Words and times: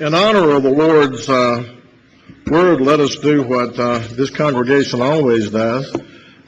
In 0.00 0.12
honor 0.12 0.50
of 0.50 0.64
the 0.64 0.70
Lord's 0.70 1.28
uh, 1.28 1.72
word, 2.48 2.80
let 2.80 2.98
us 2.98 3.14
do 3.14 3.44
what 3.44 3.78
uh, 3.78 3.98
this 3.98 4.28
congregation 4.28 5.00
always 5.00 5.50
does 5.50 5.94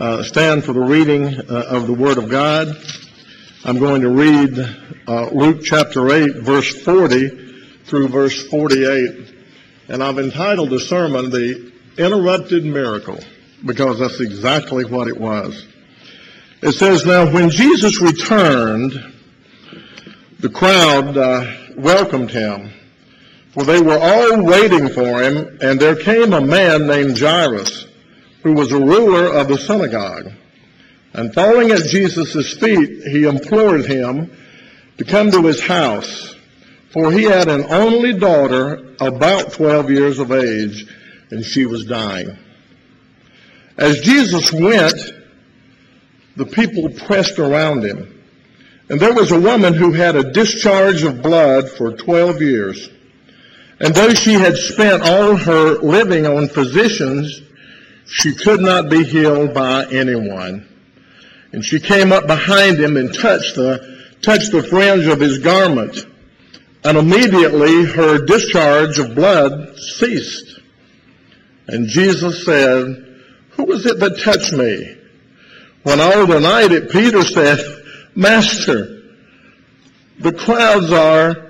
uh, 0.01 0.25
stand 0.25 0.65
for 0.65 0.73
the 0.73 0.81
reading 0.81 1.29
uh, 1.29 1.67
of 1.69 1.87
the 1.87 1.93
Word 1.93 2.19
of 2.19 2.29
God. 2.29 2.77
I'm 3.65 3.79
going 3.79 4.03
to 4.03 4.09
read 4.09 4.59
uh, 5.07 5.29
Luke 5.31 5.61
chapter 5.63 6.11
8, 6.11 6.39
verse 6.39 6.75
40 6.83 7.63
through 7.85 8.09
verse 8.09 8.49
48. 8.49 9.33
And 9.91 10.03
I've 10.03 10.19
entitled 10.19 10.71
the 10.71 10.81
sermon, 10.81 11.31
The 11.31 11.73
Interrupted 11.99 12.65
Miracle, 12.65 13.21
because 13.65 14.01
that's 14.01 14.19
exactly 14.19 14.85
what 14.87 15.07
it 15.07 15.21
was. 15.21 15.69
It 16.63 16.73
says, 16.73 17.07
Now 17.07 17.33
when 17.33 17.51
Jesus 17.51 18.01
returned, 18.01 18.93
the 20.41 20.51
crowd 20.51 21.17
uh, 21.17 21.47
welcomed 21.77 22.33
him, 22.33 22.73
for 23.57 23.65
they 23.65 23.81
were 23.81 23.99
all 23.99 24.43
waiting 24.43 24.87
for 24.91 25.23
him, 25.23 25.57
and 25.63 25.81
there 25.81 25.97
came 25.97 26.35
a 26.35 26.41
man 26.43 26.87
named 26.87 27.19
Jairus, 27.19 27.87
who 28.43 28.53
was 28.53 28.71
a 28.71 28.79
ruler 28.79 29.33
of 29.33 29.49
the 29.49 29.57
synagogue. 29.57 30.31
And 31.15 31.33
falling 31.33 31.71
at 31.71 31.87
Jesus' 31.87 32.55
feet, 32.59 33.05
he 33.05 33.23
implored 33.23 33.87
him 33.87 34.31
to 34.99 35.05
come 35.07 35.31
to 35.31 35.47
his 35.47 35.59
house, 35.59 36.35
for 36.91 37.11
he 37.11 37.23
had 37.23 37.49
an 37.49 37.65
only 37.73 38.13
daughter 38.13 38.95
about 39.01 39.55
12 39.55 39.91
years 39.91 40.19
of 40.19 40.33
age, 40.33 40.87
and 41.31 41.43
she 41.43 41.65
was 41.65 41.87
dying. 41.87 42.37
As 43.79 44.03
Jesus 44.03 44.53
went, 44.53 45.01
the 46.37 46.45
people 46.45 46.91
pressed 46.91 47.39
around 47.39 47.87
him. 47.87 48.23
And 48.91 49.01
there 49.01 49.15
was 49.15 49.33
a 49.33 49.41
woman 49.41 49.73
who 49.73 49.93
had 49.93 50.15
a 50.15 50.31
discharge 50.31 51.05
of 51.05 51.23
blood 51.23 51.71
for 51.71 51.93
12 51.93 52.43
years. 52.43 52.91
And 53.81 53.95
though 53.95 54.15
she 54.15 54.35
had 54.35 54.57
spent 54.57 55.03
all 55.03 55.37
her 55.37 55.79
living 55.79 56.27
on 56.27 56.49
physicians, 56.49 57.43
she 58.07 58.35
could 58.35 58.61
not 58.61 58.89
be 58.89 59.05
healed 59.05 59.53
by 59.53 59.87
anyone. 59.87 60.67
And 61.53 61.65
she 61.65 61.81
came 61.81 62.13
up 62.13 62.27
behind 62.27 62.79
him 62.79 62.97
and 62.97 63.13
touched 63.13 63.57
the, 63.57 64.09
touched 64.23 64.53
the 64.53 64.63
fringe 64.63 65.07
of 65.07 65.21
his 65.21 65.39
garment. 65.39 66.07
And 66.85 66.97
immediately 66.97 67.85
her 67.85 68.25
discharge 68.25 68.99
of 68.99 69.15
blood 69.15 69.77
ceased. 69.79 70.61
And 71.67 71.89
Jesus 71.89 72.45
said, 72.45 73.07
who 73.51 73.65
was 73.65 73.87
it 73.87 73.99
that 74.01 74.21
touched 74.21 74.53
me? 74.53 74.97
When 75.83 76.01
all 76.01 76.27
denied 76.27 76.73
it, 76.73 76.91
Peter 76.91 77.23
said, 77.23 77.59
Master, 78.15 79.03
the 80.19 80.33
crowds 80.33 80.93
are 80.93 81.46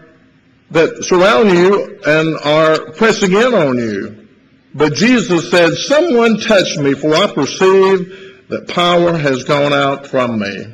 that 0.70 1.04
surround 1.04 1.50
you 1.50 2.00
and 2.04 2.36
are 2.44 2.92
pressing 2.92 3.32
in 3.32 3.54
on 3.54 3.78
you. 3.78 4.28
But 4.74 4.94
Jesus 4.94 5.50
said, 5.50 5.74
someone 5.74 6.38
touched 6.38 6.78
me 6.78 6.94
for 6.94 7.14
I 7.14 7.32
perceive 7.32 8.46
that 8.48 8.68
power 8.68 9.16
has 9.16 9.44
gone 9.44 9.72
out 9.72 10.06
from 10.06 10.38
me. 10.38 10.66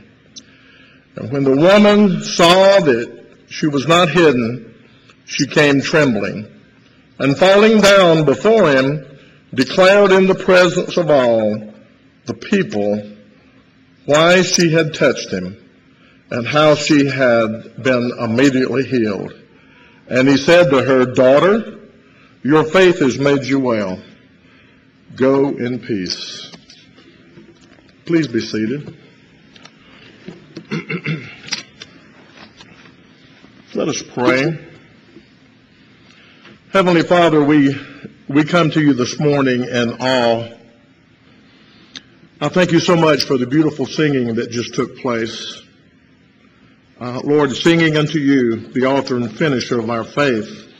And 1.16 1.32
when 1.32 1.44
the 1.44 1.56
woman 1.56 2.22
saw 2.22 2.80
that 2.80 3.22
she 3.48 3.66
was 3.66 3.86
not 3.86 4.08
hidden, 4.08 4.74
she 5.24 5.46
came 5.46 5.80
trembling 5.80 6.48
and 7.18 7.36
falling 7.36 7.80
down 7.80 8.24
before 8.24 8.70
him, 8.70 9.06
declared 9.54 10.10
in 10.12 10.26
the 10.26 10.34
presence 10.34 10.96
of 10.96 11.10
all 11.10 11.72
the 12.24 12.34
people 12.34 13.10
why 14.06 14.42
she 14.42 14.72
had 14.72 14.94
touched 14.94 15.30
him 15.30 15.56
and 16.30 16.46
how 16.46 16.74
she 16.74 17.06
had 17.06 17.82
been 17.82 18.10
immediately 18.18 18.84
healed. 18.84 19.34
And 20.12 20.28
he 20.28 20.36
said 20.36 20.68
to 20.68 20.84
her, 20.84 21.06
Daughter, 21.06 21.78
your 22.42 22.64
faith 22.64 22.98
has 22.98 23.18
made 23.18 23.44
you 23.44 23.58
well. 23.58 23.98
Go 25.16 25.48
in 25.48 25.78
peace. 25.78 26.52
Please 28.04 28.28
be 28.28 28.40
seated. 28.40 28.94
Let 33.74 33.88
us 33.88 34.02
pray. 34.02 34.58
Heavenly 36.74 37.04
Father, 37.04 37.42
we, 37.42 37.74
we 38.28 38.44
come 38.44 38.70
to 38.72 38.82
you 38.82 38.92
this 38.92 39.18
morning 39.18 39.64
in 39.64 39.96
awe. 39.98 40.46
I 42.38 42.48
thank 42.50 42.72
you 42.72 42.80
so 42.80 42.96
much 42.96 43.24
for 43.24 43.38
the 43.38 43.46
beautiful 43.46 43.86
singing 43.86 44.34
that 44.34 44.50
just 44.50 44.74
took 44.74 44.98
place 44.98 45.61
uh, 47.02 47.20
Lord, 47.24 47.50
singing 47.50 47.96
unto 47.96 48.20
you, 48.20 48.68
the 48.68 48.86
author 48.86 49.16
and 49.16 49.36
finisher 49.36 49.80
of 49.80 49.90
our 49.90 50.04
faith. 50.04 50.72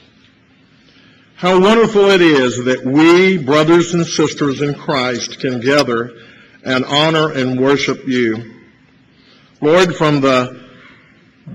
How 1.34 1.60
wonderful 1.60 2.10
it 2.10 2.22
is 2.22 2.64
that 2.64 2.84
we, 2.84 3.38
brothers 3.38 3.92
and 3.92 4.06
sisters 4.06 4.62
in 4.62 4.74
Christ, 4.74 5.40
can 5.40 5.58
gather 5.58 6.12
and 6.64 6.84
honor 6.84 7.32
and 7.32 7.58
worship 7.58 8.06
you. 8.06 8.54
Lord, 9.60 9.96
from 9.96 10.20
the 10.20 10.64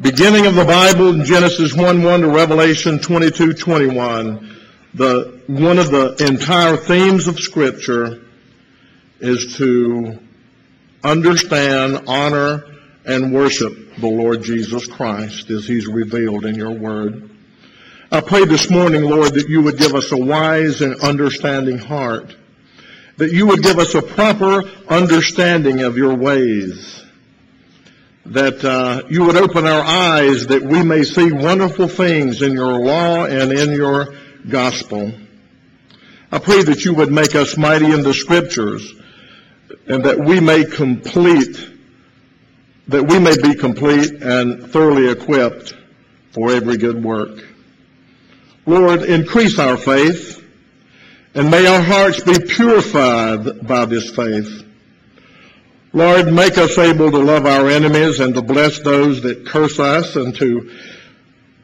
beginning 0.02 0.46
of 0.46 0.56
the 0.56 0.66
Bible, 0.66 1.14
Genesis 1.24 1.72
1-1 1.72 2.20
to 2.20 2.30
Revelation 2.30 3.00
22-21, 3.00 4.54
the, 4.96 5.40
one 5.48 5.80
of 5.80 5.92
the 5.92 6.14
entire 6.28 6.76
themes 6.76 7.30
of 7.30 7.40
Scripture 7.40 8.20
is 9.22 9.56
to 9.56 10.20
understand, 11.06 12.04
honor, 12.08 12.77
and 13.08 13.34
worship 13.34 13.96
the 14.00 14.08
Lord 14.08 14.44
Jesus 14.44 14.86
Christ 14.86 15.50
as 15.50 15.66
he's 15.66 15.88
revealed 15.88 16.46
in 16.46 16.56
your 16.56 16.72
word. 16.72 17.30
I 18.12 18.20
pray 18.20 18.46
this 18.46 18.70
morning, 18.70 19.04
Lord, 19.04 19.34
that 19.34 19.48
you 19.48 19.62
would 19.62 19.78
give 19.78 19.96
us 19.96 20.12
a 20.12 20.18
wise 20.18 20.82
and 20.82 21.00
understanding 21.02 21.78
heart, 21.78 22.36
that 23.16 23.32
you 23.32 23.48
would 23.48 23.64
give 23.64 23.80
us 23.80 23.96
a 23.96 24.02
proper 24.02 24.64
understanding 24.90 25.82
of 25.82 25.98
your 25.98 26.16
ways, 26.16 27.02
that 28.26 28.64
uh, 28.64 29.04
you 29.10 29.26
would 29.26 29.38
open 29.38 29.66
our 29.66 29.82
eyes 29.82 30.48
that 30.48 30.62
we 30.62 30.84
may 30.84 31.04
see 31.04 31.32
wonderful 31.32 31.88
things 31.88 32.42
in 32.42 32.52
your 32.52 32.78
law 32.78 33.24
and 33.24 33.54
in 33.54 33.72
your 33.72 34.16
gospel. 34.50 35.14
I 36.30 36.40
pray 36.40 36.62
that 36.64 36.84
you 36.84 36.94
would 36.94 37.12
make 37.12 37.36
us 37.36 37.58
mighty 37.58 37.90
in 37.90 38.04
the 38.04 38.14
scriptures 38.14 38.94
and 39.88 40.04
that 40.04 40.20
we 40.20 40.42
may 40.42 40.66
complete 40.66 41.77
that 42.88 43.04
we 43.04 43.20
may 43.20 43.36
be 43.42 43.56
complete 43.56 44.22
and 44.22 44.72
thoroughly 44.72 45.10
equipped 45.10 45.74
for 46.32 46.52
every 46.52 46.78
good 46.78 47.04
work. 47.04 47.44
Lord, 48.66 49.04
increase 49.04 49.60
our 49.60 49.78
faith, 49.78 50.44
and 51.34 51.50
may 51.50 51.66
our 51.68 51.82
hearts 51.82 52.22
be 52.22 52.40
purified 52.40 53.68
by 53.68 53.86
this 53.86 54.10
faith. 54.12 54.66
Lord, 55.94 56.32
make 56.32 56.58
us 56.58 56.78
able 56.78 57.12
to 57.12 57.18
love 57.18 57.46
our 57.46 57.70
enemies 57.70 58.20
and 58.20 58.34
to 58.36 58.42
bless 58.42 58.80
those 58.80 59.22
that 59.24 59.46
curse 59.46 59.80
us 59.80 60.16
and 60.16 60.36
to 60.36 60.70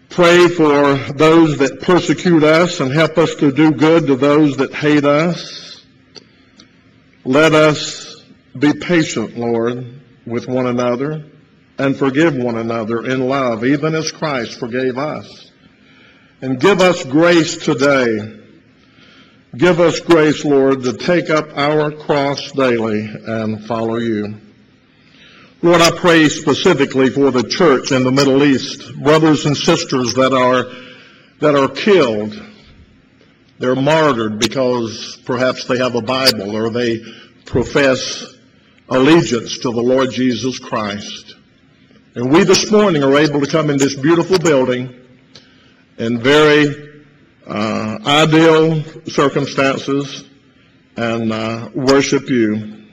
pray 0.10 0.48
for 0.48 0.96
those 1.14 1.58
that 1.58 1.82
persecute 1.82 2.44
us 2.44 2.80
and 2.80 2.92
help 2.92 3.18
us 3.18 3.36
to 3.36 3.52
do 3.52 3.72
good 3.72 4.08
to 4.08 4.16
those 4.16 4.58
that 4.58 4.74
hate 4.74 5.06
us. 5.06 5.84
Let 7.26 7.54
us 7.54 8.24
be 8.58 8.74
patient, 8.74 9.38
Lord, 9.38 10.02
with 10.26 10.48
one 10.48 10.68
another 10.68 11.26
and 11.78 11.98
forgive 11.98 12.36
one 12.36 12.58
another 12.58 13.06
in 13.06 13.28
love, 13.28 13.66
even 13.66 13.96
as 13.96 14.12
Christ 14.12 14.60
forgave 14.60 14.98
us. 14.98 15.52
And 16.42 16.60
give 16.60 16.82
us 16.82 17.04
grace 17.04 17.58
today. 17.58 18.40
Give 19.56 19.80
us 19.80 20.00
grace, 20.00 20.44
Lord, 20.44 20.84
to 20.84 20.94
take 20.94 21.30
up 21.30 21.56
our 21.56 21.92
cross 21.92 22.52
daily 22.52 23.08
and 23.26 23.66
follow 23.66 23.98
you. 23.98 24.36
Lord, 25.62 25.82
I 25.82 25.92
pray 25.92 26.28
specifically 26.28 27.10
for 27.10 27.32
the 27.32 27.44
church 27.44 27.92
in 27.92 28.04
the 28.04 28.12
Middle 28.12 28.44
East, 28.44 28.94
brothers 29.02 29.46
and 29.46 29.56
sisters 29.56 30.14
that 30.16 30.34
are, 30.34 30.66
that 31.40 31.56
are 31.56 31.70
killed. 31.70 32.34
They're 33.60 33.76
martyred 33.76 34.40
because 34.40 35.18
perhaps 35.26 35.66
they 35.66 35.78
have 35.78 35.96
a 35.96 36.02
Bible 36.02 36.58
or 36.58 36.70
they 36.70 37.00
profess 37.46 38.33
allegiance 38.90 39.58
to 39.60 39.72
the 39.72 39.82
Lord 39.82 40.12
Jesus 40.12 40.60
Christ. 40.60 41.36
And 42.16 42.32
we 42.32 42.44
this 42.44 42.72
morning 42.72 43.04
are 43.04 43.18
able 43.18 43.42
to 43.42 43.48
come 43.48 43.70
in 43.70 43.78
this 43.78 43.96
beautiful 43.96 44.38
building 44.38 44.94
in 45.98 46.20
very 46.22 47.04
uh, 47.48 48.00
ideal 48.06 48.84
circumstances 49.08 50.24
and 50.96 51.32
uh, 51.32 51.70
worship 51.74 52.30
you. 52.30 52.86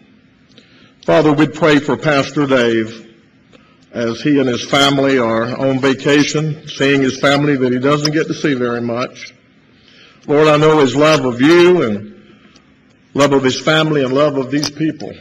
Father, 1.04 1.32
we 1.32 1.46
pray 1.46 1.78
for 1.78 1.96
Pastor 1.96 2.46
Dave 2.46 3.08
as 3.92 4.20
he 4.20 4.38
and 4.38 4.48
his 4.48 4.64
family 4.64 5.18
are 5.18 5.58
on 5.58 5.80
vacation, 5.80 6.68
seeing 6.68 7.02
his 7.02 7.18
family 7.20 7.56
that 7.56 7.72
he 7.72 7.78
doesn't 7.78 8.12
get 8.12 8.28
to 8.28 8.34
see 8.34 8.54
very 8.54 8.80
much. 8.80 9.34
Lord, 10.26 10.48
I 10.48 10.56
know 10.56 10.78
his 10.78 10.94
love 10.94 11.24
of 11.24 11.40
you 11.40 11.82
and 11.82 12.22
love 13.14 13.32
of 13.32 13.42
his 13.42 13.60
family 13.60 14.04
and 14.04 14.14
love 14.14 14.36
of 14.36 14.50
these 14.50 14.70
people. 14.70 15.12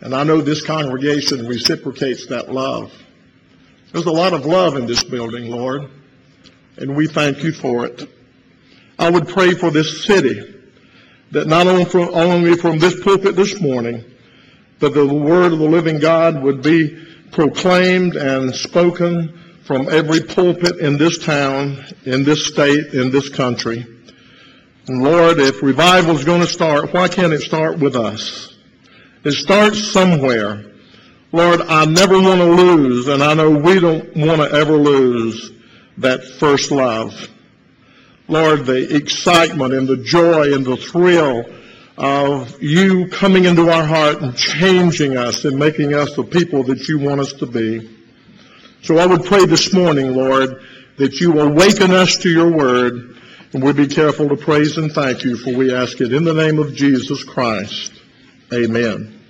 And 0.00 0.14
I 0.14 0.24
know 0.24 0.40
this 0.40 0.64
congregation 0.64 1.46
reciprocates 1.46 2.26
that 2.26 2.50
love. 2.50 2.92
There's 3.92 4.06
a 4.06 4.12
lot 4.12 4.32
of 4.32 4.46
love 4.46 4.76
in 4.76 4.86
this 4.86 5.02
building, 5.04 5.50
Lord. 5.50 5.90
and 6.76 6.96
we 6.96 7.06
thank 7.06 7.42
you 7.42 7.52
for 7.52 7.84
it. 7.86 8.08
I 8.98 9.10
would 9.10 9.28
pray 9.28 9.52
for 9.52 9.70
this 9.70 10.04
city 10.04 10.42
that 11.32 11.46
not 11.46 11.66
only 11.66 11.84
from, 11.84 12.08
only 12.12 12.56
from 12.56 12.78
this 12.78 13.02
pulpit 13.02 13.36
this 13.36 13.60
morning, 13.60 14.04
but 14.78 14.94
the 14.94 15.06
word 15.06 15.52
of 15.52 15.58
the 15.58 15.68
living 15.68 15.98
God 15.98 16.42
would 16.42 16.62
be 16.62 17.06
proclaimed 17.32 18.16
and 18.16 18.54
spoken 18.54 19.38
from 19.64 19.88
every 19.88 20.20
pulpit 20.20 20.78
in 20.78 20.96
this 20.96 21.18
town, 21.18 21.84
in 22.04 22.24
this 22.24 22.46
state, 22.46 22.94
in 22.94 23.10
this 23.10 23.28
country. 23.28 23.86
And 24.88 25.02
Lord, 25.02 25.38
if 25.38 25.62
revival 25.62 26.16
is 26.16 26.24
going 26.24 26.40
to 26.40 26.46
start, 26.46 26.92
why 26.92 27.08
can't 27.08 27.32
it 27.32 27.42
start 27.42 27.78
with 27.78 27.94
us? 27.94 28.49
It 29.22 29.32
starts 29.32 29.92
somewhere. 29.92 30.64
Lord, 31.32 31.60
I 31.60 31.84
never 31.84 32.20
want 32.20 32.40
to 32.40 32.50
lose, 32.50 33.08
and 33.08 33.22
I 33.22 33.34
know 33.34 33.50
we 33.50 33.78
don't 33.78 34.16
want 34.16 34.40
to 34.40 34.50
ever 34.52 34.76
lose 34.76 35.52
that 35.98 36.24
first 36.24 36.70
love. 36.70 37.28
Lord, 38.28 38.64
the 38.64 38.96
excitement 38.96 39.74
and 39.74 39.86
the 39.86 39.98
joy 39.98 40.54
and 40.54 40.64
the 40.64 40.76
thrill 40.76 41.44
of 41.98 42.62
you 42.62 43.08
coming 43.08 43.44
into 43.44 43.68
our 43.70 43.84
heart 43.84 44.22
and 44.22 44.34
changing 44.36 45.16
us 45.16 45.44
and 45.44 45.58
making 45.58 45.94
us 45.94 46.14
the 46.16 46.24
people 46.24 46.62
that 46.64 46.88
you 46.88 46.98
want 46.98 47.20
us 47.20 47.34
to 47.34 47.46
be. 47.46 47.90
So 48.82 48.96
I 48.96 49.06
would 49.06 49.24
pray 49.24 49.44
this 49.44 49.74
morning, 49.74 50.14
Lord, 50.14 50.62
that 50.96 51.20
you 51.20 51.38
awaken 51.38 51.90
us 51.90 52.16
to 52.18 52.30
your 52.30 52.50
word 52.50 53.16
and 53.52 53.62
we'll 53.62 53.74
be 53.74 53.88
careful 53.88 54.28
to 54.28 54.36
praise 54.36 54.78
and 54.78 54.92
thank 54.92 55.24
you 55.24 55.36
for 55.36 55.52
we 55.52 55.74
ask 55.74 56.00
it 56.00 56.12
in 56.12 56.24
the 56.24 56.32
name 56.32 56.58
of 56.58 56.74
Jesus 56.74 57.22
Christ. 57.24 57.99
Amen. 58.52 59.20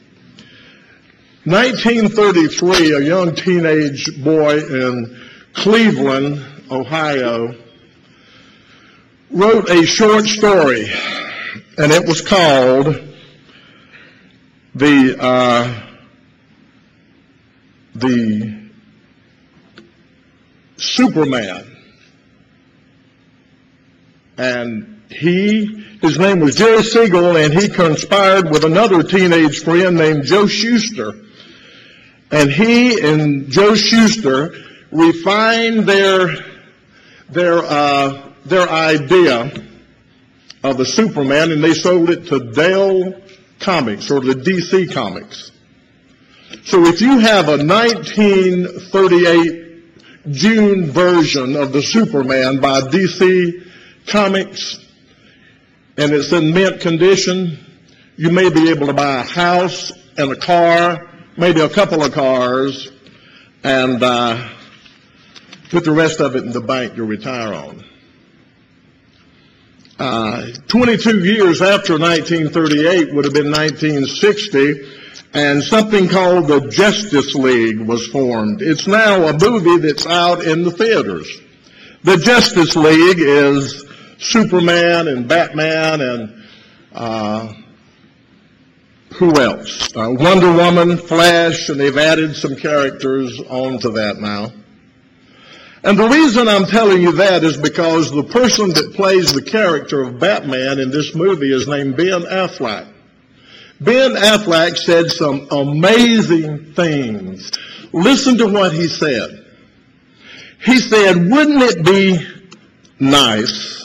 1933, 1.45 2.93
a 2.93 3.01
young 3.01 3.35
teenage 3.35 4.09
boy 4.25 4.61
in 4.61 5.21
Cleveland, 5.53 6.43
Ohio, 6.71 7.55
wrote 9.31 9.69
a 9.69 9.85
short 9.85 10.25
story, 10.25 10.89
and 11.77 11.93
it 11.93 12.07
was 12.09 12.23
called 12.23 12.87
the 14.75 15.17
uh, 15.21 15.87
the 17.95 18.71
Superman. 20.79 21.77
And 24.39 24.90
he, 25.11 25.67
his 26.01 26.19
name 26.19 26.41
was 26.41 26.55
Jerry 26.55 26.83
Siegel, 26.83 27.37
and 27.37 27.53
he 27.53 27.69
conspired 27.69 28.51
with 28.51 28.65
another 28.65 29.03
teenage 29.03 29.63
friend 29.63 29.95
named 29.97 30.25
Joe 30.25 30.47
Shuster. 30.47 31.15
And 32.31 32.51
he 32.51 32.99
and 33.01 33.51
Joe 33.51 33.75
Shuster 33.75 34.55
refined 34.93 35.87
their 35.87 36.37
their 37.29 37.59
uh, 37.59 38.33
their 38.45 38.69
idea 38.69 39.53
of 40.63 40.77
the 40.77 40.87
Superman 40.87 41.51
and 41.53 41.65
they 41.65 41.73
sold 41.75 42.11
it 42.11 42.27
to 42.27 42.53
Dell 42.53 43.15
Comics 43.59 44.11
or 44.11 44.21
the 44.21 44.35
DC 44.35 44.93
Comics. 44.93 45.53
So 46.65 46.85
if 46.87 47.01
you 47.01 47.19
have 47.19 47.49
a 47.49 47.57
1938 47.57 50.31
June 50.31 50.87
version 50.87 51.57
of 51.57 51.73
the 51.73 51.83
Superman 51.83 52.61
by 52.61 52.83
DC 52.83 53.67
Comics 54.07 54.79
and 56.01 56.15
it's 56.15 56.33
in 56.33 56.55
mint 56.55 56.81
condition, 56.81 57.59
you 58.17 58.31
may 58.31 58.49
be 58.49 58.71
able 58.71 58.87
to 58.87 58.95
buy 58.95 59.21
a 59.21 59.23
house 59.23 59.93
and 60.17 60.33
a 60.33 60.37
car, 60.37 61.11
maybe 61.37 61.61
a 61.61 61.69
couple 61.69 62.03
of 62.03 62.11
cars, 62.13 62.91
and 63.63 64.03
uh, 64.03 64.49
put 65.69 65.85
the 65.85 65.91
rest 65.91 66.21
of 66.21 66.37
it 66.37 66.45
in 66.45 66.53
the 66.53 66.61
bank 66.63 66.97
you 66.97 67.05
retire 67.05 67.53
on. 67.53 67.85
Uh, 69.99 70.47
22 70.69 71.23
years 71.23 71.61
after 71.61 71.99
1938 71.99 73.15
would 73.15 73.27
have 73.27 73.35
been 73.35 73.51
1960, 73.51 74.89
and 75.35 75.63
something 75.63 76.09
called 76.09 76.49
the 76.49 76.67
Justice 76.71 77.35
League 77.35 77.79
was 77.79 78.07
formed. 78.07 78.63
It's 78.63 78.87
now 78.87 79.29
a 79.29 79.39
movie 79.39 79.87
that's 79.87 80.07
out 80.07 80.43
in 80.45 80.63
the 80.63 80.71
theaters. 80.71 81.31
The 82.05 82.17
Justice 82.17 82.75
League 82.75 83.21
is 83.21 83.85
Superman 84.21 85.09
and 85.09 85.27
Batman 85.27 86.01
and 86.03 86.45
uh, 86.93 87.53
who 89.15 89.41
else? 89.41 89.95
Uh, 89.97 90.11
Wonder 90.11 90.53
Woman, 90.53 90.99
Flash, 90.99 91.69
and 91.71 91.81
they've 91.81 91.97
added 91.97 92.37
some 92.37 92.55
characters 92.55 93.41
onto 93.49 93.93
that 93.93 94.19
now. 94.19 94.53
And 95.83 95.99
the 95.99 96.09
reason 96.09 96.47
I'm 96.47 96.67
telling 96.67 97.01
you 97.01 97.13
that 97.13 97.43
is 97.43 97.57
because 97.57 98.11
the 98.11 98.23
person 98.23 98.69
that 98.69 98.93
plays 98.95 99.33
the 99.33 99.43
character 99.43 100.03
of 100.03 100.19
Batman 100.21 100.79
in 100.79 100.91
this 100.91 101.15
movie 101.15 101.53
is 101.53 101.67
named 101.67 101.97
Ben 101.97 102.23
Affleck. 102.23 102.93
Ben 103.81 104.13
Affleck 104.13 104.77
said 104.77 105.11
some 105.11 105.49
amazing 105.51 106.75
things. 106.75 107.51
Listen 107.93 108.37
to 108.37 108.47
what 108.47 108.75
he 108.75 108.89
said. 108.89 109.47
He 110.63 110.77
said, 110.77 111.17
wouldn't 111.31 111.63
it 111.63 111.85
be 111.85 112.19
nice 112.99 113.80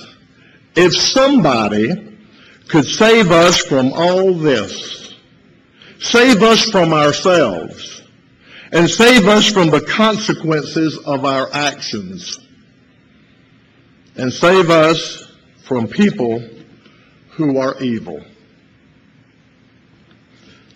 if 0.75 0.95
somebody 0.95 2.17
could 2.67 2.85
save 2.85 3.31
us 3.31 3.57
from 3.57 3.93
all 3.93 4.33
this, 4.33 5.13
save 5.99 6.41
us 6.43 6.69
from 6.69 6.93
ourselves, 6.93 8.01
and 8.71 8.89
save 8.89 9.27
us 9.27 9.51
from 9.51 9.69
the 9.69 9.81
consequences 9.81 10.97
of 11.05 11.25
our 11.25 11.49
actions 11.53 12.39
and 14.17 14.31
save 14.31 14.69
us 14.69 15.31
from 15.63 15.87
people 15.87 16.43
who 17.31 17.57
are 17.57 17.81
evil. 17.81 18.23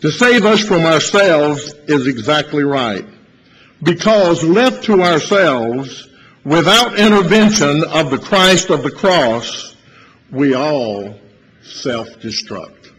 To 0.02 0.12
save 0.12 0.46
us 0.46 0.64
from 0.64 0.86
ourselves 0.86 1.74
is 1.88 2.08
exactly 2.08 2.64
right. 2.64 3.06
Because 3.84 4.44
left 4.44 4.84
to 4.86 5.02
ourselves, 5.02 6.08
without 6.44 7.00
intervention 7.00 7.84
of 7.86 8.12
the 8.12 8.18
Christ 8.18 8.70
of 8.70 8.84
the 8.84 8.92
cross, 8.92 9.69
we 10.32 10.54
all 10.54 11.16
self-destruct. 11.64 12.92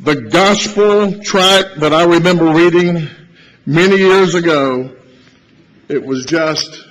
The 0.00 0.22
gospel 0.22 1.20
tract 1.20 1.80
that 1.80 1.92
I 1.92 2.04
remember 2.04 2.52
reading 2.52 3.08
many 3.66 3.96
years 3.96 4.34
ago, 4.34 4.96
it 5.88 6.04
was 6.04 6.24
just 6.24 6.86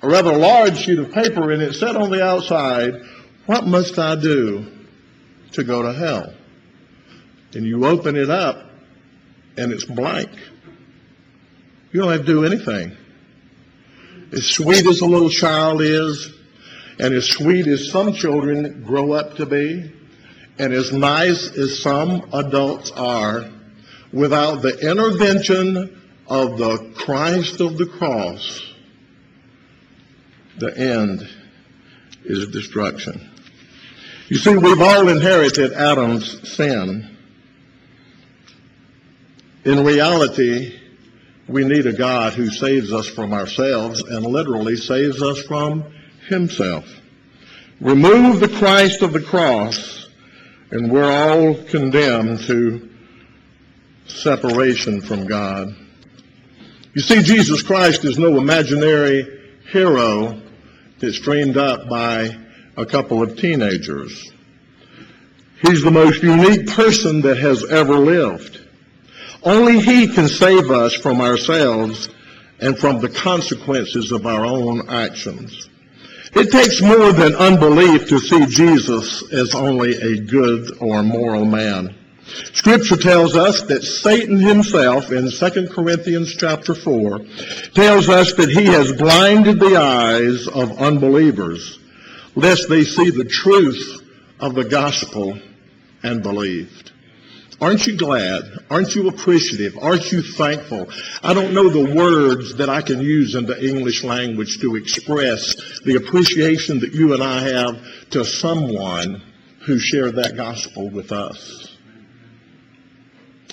a 0.00 0.08
rather 0.08 0.36
large 0.36 0.78
sheet 0.78 0.98
of 0.98 1.12
paper 1.12 1.50
and 1.50 1.60
it 1.60 1.74
said 1.74 1.96
on 1.96 2.10
the 2.10 2.24
outside, 2.24 2.94
what 3.46 3.66
must 3.66 3.98
I 3.98 4.14
do 4.16 4.66
to 5.52 5.64
go 5.64 5.82
to 5.82 5.92
hell? 5.92 6.32
And 7.54 7.66
you 7.66 7.84
open 7.84 8.16
it 8.16 8.30
up 8.30 8.70
and 9.56 9.72
it's 9.72 9.84
blank. 9.84 10.30
You 11.92 12.00
don't 12.00 12.12
have 12.12 12.20
to 12.20 12.26
do 12.26 12.44
anything. 12.44 12.96
As 14.32 14.44
sweet 14.46 14.86
as 14.86 15.00
a 15.00 15.06
little 15.06 15.30
child 15.30 15.80
is, 15.82 16.37
and 16.98 17.14
as 17.14 17.26
sweet 17.26 17.66
as 17.66 17.90
some 17.90 18.12
children 18.12 18.82
grow 18.82 19.12
up 19.12 19.36
to 19.36 19.46
be, 19.46 19.92
and 20.58 20.72
as 20.72 20.92
nice 20.92 21.56
as 21.56 21.80
some 21.80 22.28
adults 22.32 22.90
are, 22.90 23.48
without 24.12 24.62
the 24.62 24.76
intervention 24.78 26.00
of 26.26 26.58
the 26.58 26.92
Christ 26.96 27.60
of 27.60 27.78
the 27.78 27.86
cross, 27.86 28.60
the 30.58 30.76
end 30.76 31.28
is 32.24 32.48
destruction. 32.48 33.30
You 34.28 34.36
see, 34.36 34.56
we've 34.56 34.80
all 34.80 35.08
inherited 35.08 35.72
Adam's 35.72 36.56
sin. 36.56 37.16
In 39.64 39.84
reality, 39.84 40.78
we 41.46 41.64
need 41.64 41.86
a 41.86 41.92
God 41.92 42.34
who 42.34 42.50
saves 42.50 42.92
us 42.92 43.06
from 43.06 43.32
ourselves 43.32 44.02
and 44.02 44.26
literally 44.26 44.76
saves 44.76 45.22
us 45.22 45.40
from 45.42 45.84
himself. 46.28 46.86
Remove 47.80 48.40
the 48.40 48.48
Christ 48.48 49.02
of 49.02 49.12
the 49.12 49.20
cross 49.20 50.08
and 50.70 50.90
we're 50.90 51.10
all 51.10 51.54
condemned 51.64 52.40
to 52.42 52.88
separation 54.06 55.00
from 55.00 55.26
God. 55.26 55.74
You 56.94 57.02
see, 57.02 57.22
Jesus 57.22 57.62
Christ 57.62 58.04
is 58.04 58.18
no 58.18 58.38
imaginary 58.38 59.40
hero 59.70 60.40
that's 60.98 61.20
dreamed 61.20 61.56
up 61.56 61.88
by 61.88 62.36
a 62.76 62.84
couple 62.84 63.22
of 63.22 63.36
teenagers. 63.36 64.32
He's 65.62 65.82
the 65.82 65.90
most 65.90 66.22
unique 66.22 66.68
person 66.68 67.20
that 67.22 67.38
has 67.38 67.64
ever 67.64 67.94
lived. 67.94 68.60
Only 69.42 69.80
he 69.80 70.08
can 70.08 70.28
save 70.28 70.70
us 70.70 70.94
from 70.94 71.20
ourselves 71.20 72.08
and 72.60 72.78
from 72.78 73.00
the 73.00 73.08
consequences 73.08 74.12
of 74.12 74.26
our 74.26 74.44
own 74.44 74.88
actions. 74.88 75.68
It 76.34 76.50
takes 76.50 76.80
more 76.82 77.12
than 77.12 77.34
unbelief 77.34 78.08
to 78.08 78.18
see 78.18 78.46
Jesus 78.46 79.32
as 79.32 79.54
only 79.54 79.94
a 79.96 80.20
good 80.20 80.76
or 80.80 81.02
moral 81.02 81.44
man. 81.44 81.94
Scripture 82.52 82.96
tells 82.96 83.36
us 83.36 83.62
that 83.62 83.82
Satan 83.82 84.38
himself 84.38 85.10
in 85.10 85.30
2 85.30 85.68
Corinthians 85.68 86.34
chapter 86.36 86.74
4 86.74 87.20
tells 87.74 88.08
us 88.08 88.34
that 88.34 88.50
he 88.50 88.64
has 88.66 88.92
blinded 88.92 89.58
the 89.58 89.76
eyes 89.76 90.46
of 90.46 90.78
unbelievers 90.78 91.78
lest 92.34 92.68
they 92.68 92.84
see 92.84 93.10
the 93.10 93.24
truth 93.24 94.00
of 94.38 94.54
the 94.54 94.64
gospel 94.64 95.38
and 96.02 96.22
believed. 96.22 96.92
Aren't 97.60 97.88
you 97.88 97.96
glad? 97.96 98.44
Aren't 98.70 98.94
you 98.94 99.08
appreciative? 99.08 99.76
Aren't 99.82 100.12
you 100.12 100.22
thankful? 100.22 100.88
I 101.22 101.34
don't 101.34 101.52
know 101.52 101.68
the 101.68 101.92
words 101.94 102.54
that 102.56 102.68
I 102.68 102.82
can 102.82 103.00
use 103.00 103.34
in 103.34 103.46
the 103.46 103.68
English 103.68 104.04
language 104.04 104.60
to 104.60 104.76
express 104.76 105.80
the 105.80 105.96
appreciation 105.96 106.78
that 106.80 106.92
you 106.92 107.14
and 107.14 107.22
I 107.22 107.40
have 107.40 108.10
to 108.10 108.24
someone 108.24 109.22
who 109.66 109.78
shared 109.78 110.16
that 110.16 110.36
gospel 110.36 110.88
with 110.88 111.10
us. 111.10 111.76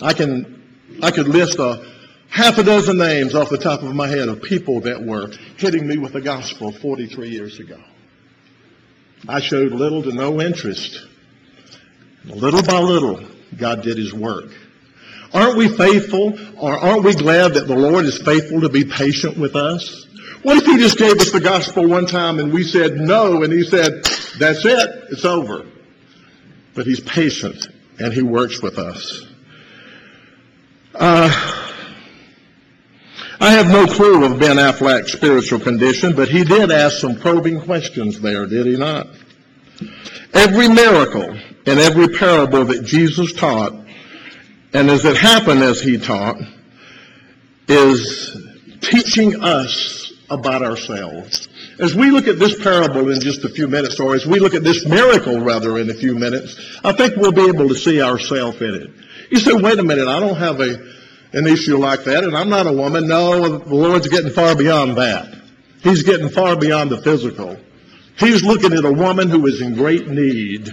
I 0.02 0.14
can, 0.14 0.62
I 1.02 1.10
could 1.10 1.28
list 1.28 1.58
a 1.58 1.84
half 2.30 2.60
a 2.60 2.64
dozen 2.64 2.98
names 2.98 3.34
off 3.34 3.50
the 3.50 3.58
top 3.58 3.82
of 3.82 3.96
my 3.96 4.08
head 4.08 4.28
of 4.28 4.42
people 4.42 4.82
that 4.82 5.02
were 5.02 5.32
hitting 5.58 5.88
me 5.88 5.98
with 5.98 6.14
the 6.14 6.22
gospel 6.22 6.72
43 6.72 7.30
years 7.30 7.60
ago. 7.60 7.82
I 9.28 9.40
showed 9.40 9.72
little 9.72 10.04
to 10.04 10.12
no 10.12 10.42
interest. 10.42 11.08
Little 12.26 12.62
by 12.62 12.80
little, 12.80 13.24
God 13.58 13.84
did 13.84 13.98
his 13.98 14.14
work. 14.14 14.52
Aren't 15.34 15.58
we 15.58 15.68
faithful 15.68 16.38
or 16.58 16.78
aren't 16.78 17.04
we 17.04 17.14
glad 17.14 17.56
that 17.56 17.68
the 17.68 17.76
Lord 17.76 18.06
is 18.06 18.18
faithful 18.18 18.62
to 18.62 18.70
be 18.70 18.86
patient 18.86 19.38
with 19.38 19.56
us? 19.56 20.08
What 20.44 20.58
if 20.58 20.66
he 20.66 20.78
just 20.78 20.98
gave 20.98 21.20
us 21.20 21.32
the 21.32 21.40
gospel 21.40 21.88
one 21.88 22.06
time 22.06 22.40
and 22.40 22.54
we 22.54 22.64
said 22.64 22.96
no 22.98 23.44
and 23.44 23.52
he 23.52 23.64
said, 23.64 24.06
that's 24.40 24.64
it, 24.64 24.90
it's 25.12 25.26
over. 25.26 25.66
But 26.74 26.86
he's 26.86 27.00
patient 27.00 27.68
and 28.00 28.14
he 28.14 28.22
works 28.22 28.62
with 28.62 28.78
us. 28.78 29.26
Uh, 30.94 31.66
I 33.40 33.52
have 33.52 33.68
no 33.68 33.86
clue 33.86 34.24
of 34.24 34.40
Ben 34.40 34.56
Affleck's 34.56 35.12
spiritual 35.12 35.60
condition, 35.60 36.16
but 36.16 36.30
he 36.30 36.44
did 36.44 36.72
ask 36.72 37.00
some 37.00 37.18
probing 37.18 37.60
questions 37.62 38.22
there, 38.22 38.46
did 38.46 38.66
he 38.66 38.78
not? 38.78 39.08
Every 40.34 40.70
miracle 40.70 41.38
and 41.66 41.80
every 41.80 42.08
parable 42.10 42.66
that 42.66 42.84
Jesus 42.84 43.34
taught, 43.34 43.74
and 44.74 44.90
as 44.90 45.06
it 45.06 45.18
happened 45.18 45.64
as 45.64 45.82
he 45.82 45.98
taught, 45.98 46.38
is 47.68 48.38
teaching 48.82 49.42
us 49.42 50.14
about 50.30 50.64
ourselves. 50.64 51.48
As 51.80 51.94
we 51.94 52.10
look 52.12 52.28
at 52.28 52.40
this 52.40 52.62
parable 52.62 53.10
in 53.12 53.20
just 53.20 53.44
a 53.44 53.50
few 53.50 53.68
minutes, 53.68 54.00
or 54.00 54.16
as 54.16 54.26
we 54.26 54.40
look 54.40 54.54
at 54.54 54.64
this 54.64 54.86
miracle 54.86 55.40
rather 55.40 55.78
in 55.78 55.90
a 55.90 55.94
few 55.94 56.16
minutes, 56.16 56.80
I 56.84 56.94
think 56.94 57.16
we'll 57.16 57.32
be 57.32 57.48
able 57.48 57.68
to 57.68 57.76
see 57.76 58.02
ourselves 58.02 58.62
in 58.62 58.76
it. 58.76 58.90
You 59.30 59.40
say, 59.40 59.54
wait 59.54 59.80
a 59.80 59.84
minute, 59.84 60.08
I 60.08 60.20
don't 60.20 60.38
have 60.38 60.60
a, 60.62 60.94
an 61.34 61.48
issue 61.48 61.78
like 61.78 62.04
that, 62.06 62.24
and 62.24 62.36
I'm 62.36 62.50
not 62.50 62.68
a 62.68 62.72
woman. 62.72 63.08
No, 63.08 63.58
the 63.58 63.76
Lord's 63.76 64.08
getting 64.08 64.32
far 64.32 64.56
beyond 64.56 64.98
that. 64.98 65.36
He's 65.82 66.04
getting 66.04 66.30
far 66.30 66.56
beyond 66.56 66.92
the 66.92 67.02
physical. 67.02 67.58
He's 68.18 68.44
looking 68.44 68.74
at 68.74 68.86
a 68.86 68.92
woman 68.92 69.30
who 69.30 69.46
is 69.46 69.62
in 69.62 69.76
great 69.76 70.08
need. 70.08 70.70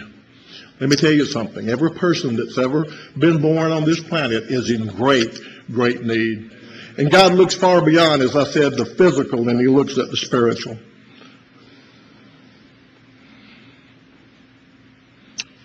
Let 0.80 0.90
me 0.90 0.96
tell 0.96 1.12
you 1.12 1.26
something. 1.26 1.68
Every 1.68 1.92
person 1.92 2.36
that's 2.36 2.58
ever 2.58 2.86
been 3.16 3.40
born 3.40 3.70
on 3.72 3.84
this 3.84 4.00
planet 4.00 4.44
is 4.44 4.70
in 4.70 4.86
great, 4.86 5.38
great 5.70 6.02
need. 6.02 6.50
And 6.98 7.10
God 7.10 7.34
looks 7.34 7.54
far 7.54 7.84
beyond, 7.84 8.22
as 8.22 8.36
I 8.36 8.44
said, 8.44 8.76
the 8.76 8.84
physical, 8.84 9.48
and 9.48 9.60
He 9.60 9.66
looks 9.66 9.96
at 9.98 10.10
the 10.10 10.16
spiritual. 10.16 10.78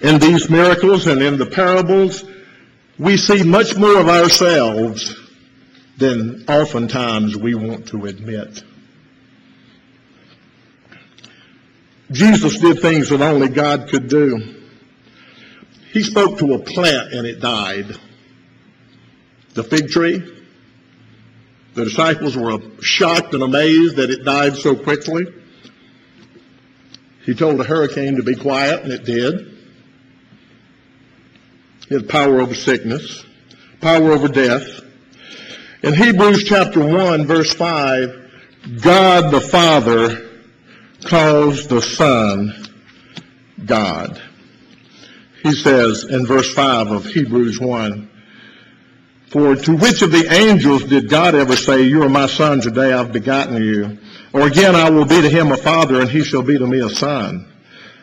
In 0.02 0.20
these 0.20 0.50
miracles 0.50 1.08
and 1.08 1.22
in 1.22 1.38
the 1.38 1.48
parables, 1.48 2.24
we 3.00 3.18
see 3.18 3.44
much 3.44 3.76
more 3.76 4.00
of 4.00 4.08
ourselves 4.08 5.16
than 5.98 6.46
oftentimes 6.48 7.36
we 7.36 7.56
want 7.56 7.88
to 7.88 8.06
admit. 8.06 8.64
Jesus 12.12 12.60
did 12.60 12.80
things 12.80 13.10
that 13.10 13.22
only 13.22 13.50
God 13.50 13.90
could 13.90 14.08
do. 14.08 14.57
He 15.98 16.04
spoke 16.04 16.38
to 16.38 16.54
a 16.54 16.60
plant 16.60 17.12
and 17.12 17.26
it 17.26 17.40
died. 17.40 17.98
The 19.56 19.64
fig 19.64 19.88
tree. 19.88 20.22
The 21.74 21.86
disciples 21.86 22.38
were 22.38 22.60
shocked 22.82 23.34
and 23.34 23.42
amazed 23.42 23.96
that 23.96 24.12
it 24.12 24.24
died 24.24 24.58
so 24.58 24.76
quickly. 24.76 25.26
He 27.26 27.34
told 27.34 27.60
a 27.60 27.64
hurricane 27.64 28.18
to 28.18 28.22
be 28.22 28.36
quiet 28.36 28.84
and 28.84 28.92
it 28.92 29.06
did. 29.06 29.58
He 31.90 31.96
had 31.96 32.08
power 32.08 32.42
over 32.42 32.54
sickness, 32.54 33.26
power 33.82 34.12
over 34.12 34.28
death. 34.28 34.82
In 35.82 35.96
Hebrews 35.96 36.44
chapter 36.44 36.80
1 36.80 37.26
verse 37.26 37.56
5, 37.56 38.82
God 38.84 39.32
the 39.32 39.42
Father 39.42 40.30
calls 41.06 41.66
the 41.66 41.82
Son 41.82 42.54
God. 43.66 44.22
He 45.48 45.54
says 45.54 46.04
in 46.04 46.26
verse 46.26 46.54
5 46.54 46.92
of 46.92 47.06
Hebrews 47.06 47.58
1, 47.58 48.10
For 49.30 49.56
to 49.56 49.78
which 49.78 50.02
of 50.02 50.12
the 50.12 50.30
angels 50.30 50.84
did 50.84 51.10
God 51.10 51.36
ever 51.36 51.56
say, 51.56 51.84
You 51.84 52.04
are 52.04 52.10
my 52.10 52.28
son, 52.28 52.60
today 52.60 52.92
I've 52.92 53.14
begotten 53.14 53.64
you? 53.64 53.98
Or 54.34 54.46
again, 54.46 54.76
I 54.76 54.90
will 54.90 55.06
be 55.06 55.22
to 55.22 55.30
him 55.30 55.54
a 55.54 55.58
father, 55.58 56.02
and 56.02 56.10
he 56.10 56.26
shall 56.26 56.42
be 56.42 56.58
to 56.58 56.68
me 56.68 56.82
a 56.82 56.90
son. 56.90 57.48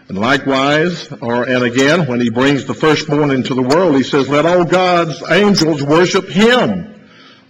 And 0.08 0.16
likewise, 0.16 1.12
or 1.20 1.46
and 1.46 1.64
again, 1.64 2.06
when 2.06 2.18
he 2.18 2.30
brings 2.30 2.64
the 2.64 2.72
firstborn 2.72 3.30
into 3.30 3.52
the 3.52 3.60
world, 3.60 3.94
he 3.94 4.04
says, 4.04 4.26
Let 4.26 4.46
all 4.46 4.64
God's 4.64 5.22
angels 5.30 5.82
worship 5.82 6.26
him. 6.26 6.94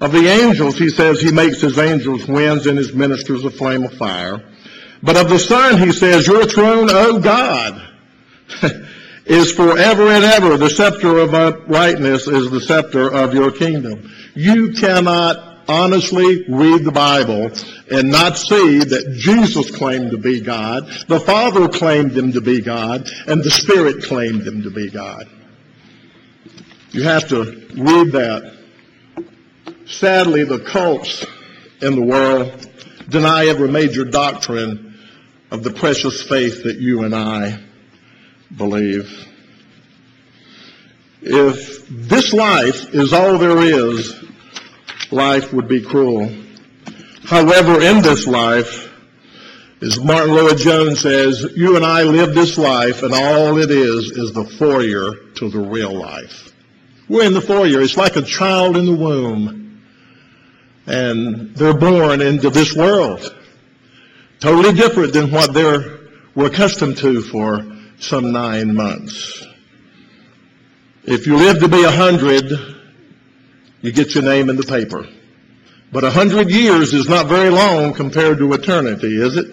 Of 0.00 0.10
the 0.10 0.26
angels, 0.26 0.76
he 0.76 0.90
says, 0.90 1.20
he 1.20 1.30
makes 1.30 1.60
his 1.60 1.78
angels 1.78 2.26
winds 2.26 2.66
and 2.66 2.76
his 2.76 2.92
ministers 2.92 3.44
a 3.44 3.50
flame 3.50 3.84
of 3.84 3.92
fire. 3.92 4.42
But 5.04 5.16
of 5.16 5.28
the 5.28 5.38
Son, 5.38 5.78
he 5.78 5.92
says, 5.92 6.26
Your 6.26 6.46
throne, 6.46 6.88
O 6.90 7.20
God, 7.20 7.90
is 9.26 9.52
forever 9.52 10.08
and 10.08 10.24
ever. 10.24 10.56
The 10.56 10.70
scepter 10.70 11.18
of 11.18 11.34
uprightness 11.34 12.28
is 12.28 12.50
the 12.50 12.60
scepter 12.60 13.12
of 13.12 13.34
your 13.34 13.50
kingdom. 13.50 14.12
You 14.34 14.72
cannot 14.72 15.54
honestly 15.68 16.44
read 16.48 16.84
the 16.84 16.92
Bible 16.92 17.50
and 17.90 18.10
not 18.10 18.36
see 18.36 18.78
that 18.80 19.14
Jesus 19.16 19.70
claimed 19.70 20.10
to 20.10 20.18
be 20.18 20.40
God, 20.40 20.86
the 21.08 21.20
Father 21.20 21.68
claimed 21.68 22.16
him 22.16 22.32
to 22.32 22.40
be 22.40 22.60
God, 22.60 23.08
and 23.26 23.42
the 23.42 23.50
Spirit 23.50 24.04
claimed 24.04 24.46
him 24.46 24.62
to 24.62 24.70
be 24.70 24.90
God. 24.90 25.28
You 26.90 27.02
have 27.04 27.28
to 27.28 27.42
read 27.74 28.12
that. 28.12 28.54
Sadly, 29.86 30.44
the 30.44 30.60
cults 30.60 31.24
in 31.80 31.94
the 31.94 32.04
world 32.04 32.68
deny 33.08 33.46
every 33.46 33.68
major 33.68 34.04
doctrine 34.04 34.98
of 35.50 35.62
the 35.62 35.70
precious 35.70 36.22
faith 36.22 36.64
that 36.64 36.78
you 36.78 37.02
and 37.02 37.14
I 37.14 37.60
believe. 38.56 39.28
If 41.22 41.88
this 41.88 42.32
life 42.32 42.94
is 42.94 43.12
all 43.12 43.38
there 43.38 43.58
is, 43.60 44.14
life 45.10 45.52
would 45.52 45.68
be 45.68 45.80
cruel. 45.80 46.30
However, 47.24 47.80
in 47.80 48.02
this 48.02 48.26
life, 48.26 48.92
as 49.80 49.98
Martyn 50.00 50.34
Lloyd-Jones 50.34 51.00
says, 51.00 51.46
you 51.56 51.76
and 51.76 51.84
I 51.84 52.02
live 52.02 52.34
this 52.34 52.58
life 52.58 53.02
and 53.02 53.14
all 53.14 53.58
it 53.58 53.70
is 53.70 54.10
is 54.12 54.32
the 54.32 54.44
foyer 54.44 55.14
to 55.36 55.48
the 55.48 55.58
real 55.58 55.92
life. 55.92 56.52
We're 57.08 57.26
in 57.26 57.34
the 57.34 57.40
foyer. 57.40 57.80
It's 57.80 57.96
like 57.96 58.16
a 58.16 58.22
child 58.22 58.76
in 58.76 58.86
the 58.86 58.94
womb. 58.94 59.82
And 60.86 61.54
they're 61.54 61.76
born 61.76 62.20
into 62.20 62.50
this 62.50 62.74
world. 62.74 63.34
Totally 64.40 64.74
different 64.74 65.12
than 65.12 65.30
what 65.30 65.54
they're 65.54 66.00
were 66.34 66.46
accustomed 66.46 66.96
to 66.98 67.22
for 67.22 67.73
some 67.98 68.32
nine 68.32 68.74
months. 68.74 69.44
If 71.04 71.26
you 71.26 71.36
live 71.36 71.60
to 71.60 71.68
be 71.68 71.84
a 71.84 71.90
hundred, 71.90 72.50
you 73.82 73.92
get 73.92 74.14
your 74.14 74.24
name 74.24 74.48
in 74.48 74.56
the 74.56 74.62
paper. 74.62 75.06
But 75.92 76.04
a 76.04 76.10
hundred 76.10 76.50
years 76.50 76.94
is 76.94 77.08
not 77.08 77.26
very 77.26 77.50
long 77.50 77.92
compared 77.92 78.38
to 78.38 78.52
eternity, 78.52 79.20
is 79.20 79.36
it? 79.36 79.46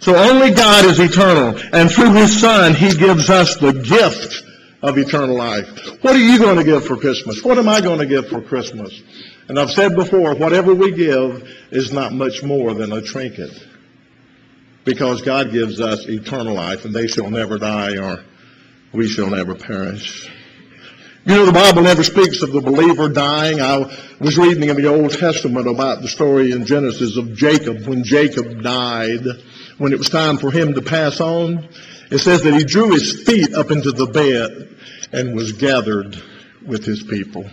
So 0.00 0.16
only 0.16 0.50
God 0.50 0.84
is 0.84 0.98
eternal. 0.98 1.60
And 1.72 1.90
through 1.90 2.14
His 2.14 2.40
Son, 2.40 2.74
He 2.74 2.94
gives 2.94 3.30
us 3.30 3.56
the 3.56 3.72
gift 3.72 4.42
of 4.82 4.98
eternal 4.98 5.36
life. 5.36 5.68
What 6.02 6.16
are 6.16 6.18
you 6.18 6.38
going 6.38 6.56
to 6.56 6.64
give 6.64 6.86
for 6.86 6.96
Christmas? 6.96 7.42
What 7.44 7.58
am 7.58 7.68
I 7.68 7.80
going 7.80 7.98
to 7.98 8.06
give 8.06 8.28
for 8.28 8.40
Christmas? 8.40 9.00
And 9.48 9.58
I've 9.58 9.70
said 9.70 9.94
before, 9.94 10.34
whatever 10.34 10.74
we 10.74 10.92
give 10.92 11.48
is 11.70 11.92
not 11.92 12.12
much 12.12 12.42
more 12.42 12.74
than 12.74 12.92
a 12.92 13.02
trinket. 13.02 13.50
Because 14.84 15.22
God 15.22 15.52
gives 15.52 15.80
us 15.80 16.08
eternal 16.08 16.54
life 16.54 16.84
and 16.84 16.94
they 16.94 17.06
shall 17.06 17.30
never 17.30 17.58
die 17.58 17.98
or 17.98 18.24
we 18.92 19.08
shall 19.08 19.30
never 19.30 19.54
perish. 19.54 20.28
You 21.24 21.36
know, 21.36 21.46
the 21.46 21.52
Bible 21.52 21.82
never 21.82 22.02
speaks 22.02 22.42
of 22.42 22.50
the 22.50 22.60
believer 22.60 23.08
dying. 23.08 23.60
I 23.60 23.78
was 24.18 24.36
reading 24.36 24.68
in 24.68 24.76
the 24.76 24.88
Old 24.88 25.12
Testament 25.12 25.68
about 25.68 26.02
the 26.02 26.08
story 26.08 26.50
in 26.50 26.66
Genesis 26.66 27.16
of 27.16 27.34
Jacob 27.34 27.86
when 27.86 28.02
Jacob 28.02 28.60
died, 28.60 29.24
when 29.78 29.92
it 29.92 29.98
was 29.98 30.08
time 30.08 30.36
for 30.36 30.50
him 30.50 30.74
to 30.74 30.82
pass 30.82 31.20
on. 31.20 31.68
It 32.10 32.18
says 32.18 32.42
that 32.42 32.54
he 32.54 32.64
drew 32.64 32.90
his 32.90 33.22
feet 33.22 33.54
up 33.54 33.70
into 33.70 33.92
the 33.92 34.06
bed 34.06 34.76
and 35.12 35.36
was 35.36 35.52
gathered 35.52 36.20
with 36.66 36.84
his 36.84 37.04
people. 37.04 37.48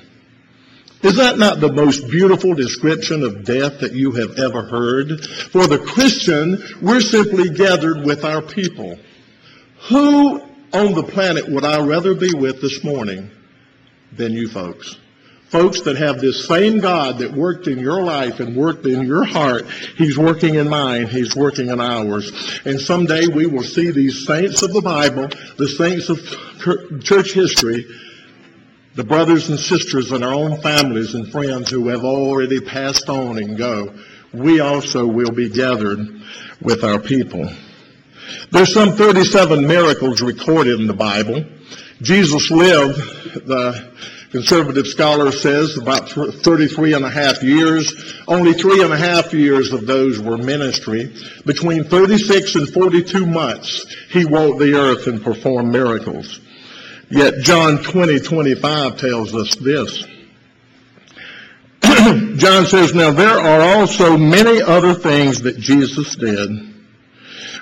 Is 1.02 1.16
that 1.16 1.38
not 1.38 1.62
the 1.62 1.72
most 1.72 2.10
beautiful 2.10 2.54
description 2.54 3.24
of 3.24 3.46
death 3.46 3.80
that 3.80 3.94
you 3.94 4.12
have 4.12 4.38
ever 4.38 4.64
heard? 4.64 5.24
For 5.26 5.66
the 5.66 5.80
Christian, 5.80 6.62
we're 6.82 7.00
simply 7.00 7.50
gathered 7.50 8.06
with 8.06 8.26
our 8.26 8.42
people. 8.42 9.00
Who 9.88 10.42
on 10.74 10.94
the 10.94 11.04
planet 11.04 11.48
would 11.48 11.64
I 11.64 11.82
rather 11.82 12.14
be 12.14 12.34
with 12.34 12.62
this 12.62 12.84
morning 12.84 13.32
than 14.12 14.34
you 14.34 14.50
folks? 14.50 14.98
Folks 15.48 15.82
that 15.82 15.96
have 15.96 16.20
this 16.20 16.48
same 16.48 16.80
God 16.80 17.20
that 17.20 17.32
worked 17.32 17.68
in 17.68 17.80
your 17.80 18.04
life 18.04 18.40
and 18.42 18.56
worked 18.56 18.86
in 18.86 19.02
your 19.08 19.24
heart, 19.24 19.66
He's 19.98 20.18
working 20.18 20.56
in 20.56 20.70
mine, 20.70 21.08
He's 21.08 21.34
working 21.36 21.70
in 21.70 21.80
ours. 21.80 22.60
And 22.66 22.80
someday 22.80 23.26
we 23.26 23.48
will 23.48 23.64
see 23.64 23.90
these 23.90 24.28
saints 24.28 24.62
of 24.64 24.74
the 24.74 24.82
Bible, 24.82 25.30
the 25.58 25.68
saints 25.68 26.10
of 26.10 26.20
church 27.04 27.34
history, 27.34 27.88
the 28.96 29.04
brothers 29.04 29.50
and 29.50 29.60
sisters 29.60 30.12
in 30.12 30.24
our 30.24 30.34
own 30.34 30.62
families 30.62 31.14
and 31.14 31.32
friends 31.32 31.70
who 31.70 31.88
have 31.90 32.04
already 32.04 32.60
passed 32.60 33.10
on 33.10 33.38
and 33.38 33.58
go, 33.58 33.94
we 34.34 34.60
also 34.60 35.06
will 35.06 35.32
be 35.32 35.50
gathered 35.50 36.00
with 36.62 36.84
our 36.84 37.00
people. 37.00 37.50
There's 38.52 38.74
some 38.74 38.94
37 38.94 39.66
miracles 39.66 40.22
recorded 40.22 40.80
in 40.80 40.88
the 40.88 40.94
Bible. 40.94 41.46
Jesus 42.02 42.50
lived, 42.50 42.98
the 43.46 43.92
conservative 44.32 44.88
scholar 44.88 45.32
says, 45.32 45.78
about 45.78 46.10
33 46.10 46.94
and 46.94 47.06
a 47.06 47.10
half 47.10 47.44
years. 47.44 48.22
Only 48.28 48.54
three 48.54 48.84
and 48.84 48.94
a 48.94 48.98
half 48.98 49.34
years 49.34 49.74
of 49.74 49.86
those 49.86 50.20
were 50.20 50.38
ministry. 50.38 51.14
Between 51.46 51.84
36 51.84 52.56
and 52.56 52.70
42 52.70 53.26
months, 53.26 53.86
he 54.12 54.26
walked 54.26 54.60
the 54.60 54.76
earth 54.76 55.08
and 55.08 55.24
performed 55.24 55.72
miracles. 55.72 56.40
Yet 57.10 57.40
John 57.42 57.82
20, 57.82 58.20
25 58.20 58.98
tells 58.98 59.34
us 59.34 59.56
this. 59.56 60.04
John 62.38 62.66
says, 62.66 62.94
Now 62.94 63.12
there 63.12 63.40
are 63.40 63.62
also 63.78 64.16
many 64.16 64.62
other 64.62 64.94
things 64.94 65.42
that 65.42 65.58
Jesus 65.58 66.16
did. 66.16 66.50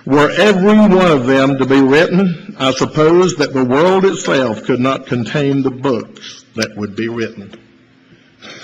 Were 0.05 0.31
every 0.31 0.77
one 0.77 1.11
of 1.11 1.27
them 1.27 1.57
to 1.57 1.65
be 1.65 1.81
written, 1.81 2.55
I 2.57 2.71
suppose 2.71 3.35
that 3.35 3.53
the 3.53 3.63
world 3.63 4.05
itself 4.05 4.63
could 4.63 4.79
not 4.79 5.05
contain 5.05 5.63
the 5.63 5.71
books 5.71 6.45
that 6.55 6.75
would 6.77 6.95
be 6.95 7.09
written. 7.09 7.53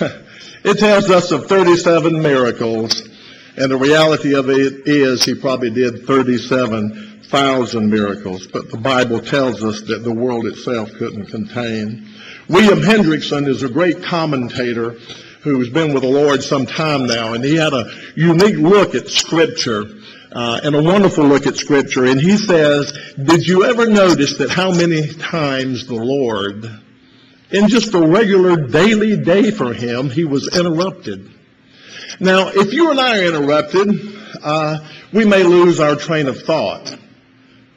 it 0.00 0.78
tells 0.78 1.10
us 1.10 1.32
of 1.32 1.46
37 1.46 2.20
miracles, 2.20 3.08
and 3.56 3.70
the 3.70 3.76
reality 3.76 4.34
of 4.34 4.48
it 4.48 4.86
is 4.86 5.24
he 5.24 5.34
probably 5.34 5.70
did 5.70 6.06
37 6.06 7.13
thousand 7.28 7.90
miracles, 7.90 8.46
but 8.46 8.70
the 8.70 8.78
Bible 8.78 9.20
tells 9.20 9.62
us 9.64 9.82
that 9.82 10.04
the 10.04 10.12
world 10.12 10.46
itself 10.46 10.90
couldn't 10.92 11.26
contain. 11.26 12.08
William 12.48 12.80
Hendriksen 12.80 13.46
is 13.48 13.62
a 13.62 13.68
great 13.68 14.02
commentator 14.02 14.98
who's 15.42 15.68
been 15.68 15.92
with 15.92 16.02
the 16.02 16.08
Lord 16.08 16.42
some 16.42 16.66
time 16.66 17.06
now, 17.06 17.34
and 17.34 17.44
he 17.44 17.54
had 17.56 17.72
a 17.72 17.90
unique 18.16 18.56
look 18.56 18.94
at 18.94 19.08
Scripture. 19.08 19.84
Uh, 20.32 20.58
and 20.64 20.74
a 20.74 20.82
wonderful 20.82 21.24
look 21.24 21.46
at 21.46 21.56
Scripture. 21.56 22.06
And 22.06 22.20
he 22.20 22.36
says, 22.36 22.92
did 23.22 23.46
you 23.46 23.66
ever 23.66 23.86
notice 23.86 24.36
that 24.38 24.50
how 24.50 24.72
many 24.72 25.06
times 25.06 25.86
the 25.86 25.94
Lord, 25.94 26.64
in 27.52 27.68
just 27.68 27.94
a 27.94 28.04
regular 28.04 28.66
daily 28.66 29.16
day 29.16 29.52
for 29.52 29.72
him, 29.72 30.10
he 30.10 30.24
was 30.24 30.48
interrupted? 30.58 31.30
Now, 32.18 32.48
if 32.48 32.72
you 32.72 32.90
and 32.90 32.98
I 32.98 33.18
are 33.18 33.24
interrupted, 33.28 33.88
uh, 34.42 34.78
we 35.12 35.24
may 35.24 35.44
lose 35.44 35.78
our 35.78 35.94
train 35.94 36.26
of 36.26 36.42
thought. 36.42 36.98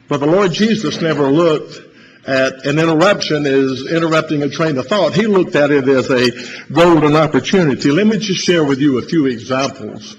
But 0.08 0.20
the 0.20 0.26
Lord 0.26 0.52
Jesus 0.52 1.00
never 1.00 1.30
looked 1.30 1.80
at 2.26 2.66
an 2.66 2.78
interruption 2.78 3.46
as 3.46 3.86
interrupting 3.90 4.42
a 4.42 4.48
train 4.48 4.78
of 4.78 4.86
thought. 4.86 5.14
He 5.14 5.26
looked 5.26 5.54
at 5.54 5.70
it 5.70 5.88
as 5.88 6.10
a 6.10 6.30
golden 6.72 7.16
opportunity. 7.16 7.90
Let 7.90 8.06
me 8.06 8.18
just 8.18 8.44
share 8.44 8.64
with 8.64 8.80
you 8.80 8.98
a 8.98 9.02
few 9.02 9.26
examples 9.26 10.16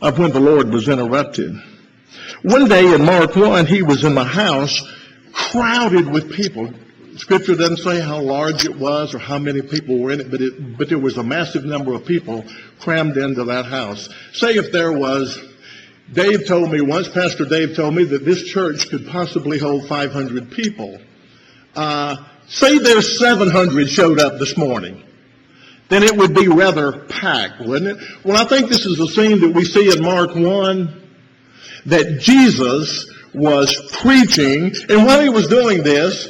of 0.00 0.18
when 0.18 0.32
the 0.32 0.40
Lord 0.40 0.70
was 0.70 0.88
interrupted. 0.88 1.54
One 2.42 2.68
day 2.68 2.94
in 2.94 3.04
Mark 3.04 3.36
1, 3.36 3.66
he 3.66 3.82
was 3.82 4.04
in 4.04 4.14
the 4.14 4.24
house 4.24 4.82
crowded 5.32 6.10
with 6.10 6.32
people. 6.32 6.72
Scripture 7.16 7.54
doesn't 7.54 7.78
say 7.78 8.00
how 8.00 8.20
large 8.20 8.64
it 8.64 8.76
was 8.76 9.14
or 9.14 9.18
how 9.18 9.38
many 9.38 9.62
people 9.62 9.98
were 9.98 10.10
in 10.10 10.20
it, 10.20 10.30
but, 10.30 10.40
it, 10.40 10.78
but 10.78 10.88
there 10.88 10.98
was 10.98 11.18
a 11.18 11.22
massive 11.22 11.64
number 11.64 11.92
of 11.94 12.04
people 12.06 12.44
crammed 12.80 13.16
into 13.16 13.44
that 13.44 13.66
house. 13.66 14.08
Say 14.32 14.54
if 14.54 14.72
there 14.72 14.92
was 14.92 15.38
Dave 16.10 16.46
told 16.46 16.70
me 16.70 16.80
once, 16.80 17.08
Pastor 17.08 17.44
Dave 17.44 17.74
told 17.74 17.94
me 17.94 18.04
that 18.04 18.24
this 18.24 18.44
church 18.44 18.88
could 18.88 19.06
possibly 19.06 19.58
hold 19.58 19.86
500 19.86 20.50
people. 20.50 20.98
Uh, 21.74 22.16
say 22.48 22.78
there's 22.78 23.18
700 23.18 23.88
showed 23.88 24.18
up 24.18 24.38
this 24.38 24.56
morning. 24.56 25.02
Then 25.88 26.02
it 26.02 26.16
would 26.16 26.34
be 26.34 26.48
rather 26.48 27.04
packed, 27.06 27.60
wouldn't 27.60 27.98
it? 27.98 28.08
Well, 28.24 28.36
I 28.36 28.48
think 28.48 28.68
this 28.68 28.86
is 28.86 28.98
a 28.98 29.06
scene 29.06 29.40
that 29.40 29.54
we 29.54 29.64
see 29.64 29.90
in 29.90 30.02
Mark 30.02 30.34
1 30.34 31.02
that 31.86 32.20
Jesus 32.20 33.10
was 33.34 33.74
preaching, 33.92 34.74
and 34.88 35.06
while 35.06 35.20
he 35.20 35.28
was 35.28 35.48
doing 35.48 35.82
this, 35.82 36.28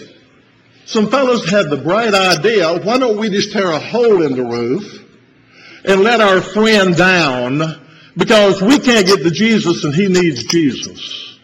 some 0.84 1.10
fellows 1.10 1.48
had 1.48 1.70
the 1.70 1.76
bright 1.76 2.14
idea, 2.14 2.80
why 2.82 2.98
don't 2.98 3.18
we 3.18 3.30
just 3.30 3.52
tear 3.52 3.70
a 3.70 3.78
hole 3.78 4.22
in 4.22 4.36
the 4.36 4.44
roof 4.44 5.00
and 5.84 6.02
let 6.02 6.20
our 6.20 6.40
friend 6.40 6.96
down 6.96 7.81
because 8.16 8.60
we 8.60 8.78
can't 8.78 9.06
get 9.06 9.22
to 9.22 9.30
Jesus 9.30 9.84
and 9.84 9.94
he 9.94 10.08
needs 10.08 10.44
Jesus. 10.44 11.38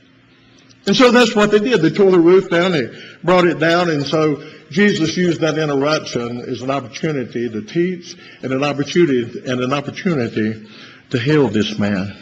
And 0.87 0.97
so 0.97 1.11
that's 1.11 1.35
what 1.35 1.51
they 1.51 1.59
did. 1.59 1.83
They 1.83 1.91
tore 1.91 2.11
the 2.11 2.19
roof 2.19 2.51
down, 2.51 2.73
they 2.73 2.89
brought 3.23 3.47
it 3.47 3.59
down, 3.59 3.91
and 3.91 4.07
so 4.07 4.43
Jesus 4.71 5.17
used 5.17 5.41
that 5.41 5.59
interruption 5.59 6.41
as 6.41 6.63
an 6.63 6.71
opportunity 6.71 7.49
to 7.49 7.63
teach 7.63 8.17
and 8.43 8.53
an 8.53 8.65
opportunity 8.65 9.43
and 9.51 9.61
an 9.61 9.73
opportunity 9.73 10.67
to 11.11 11.19
heal 11.19 11.49
this 11.49 11.79
man. 11.79 12.17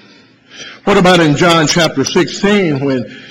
What 0.84 0.96
about 0.96 1.20
in 1.20 1.36
John 1.36 1.66
chapter 1.66 2.04
16 2.04 2.84
when 2.84 3.22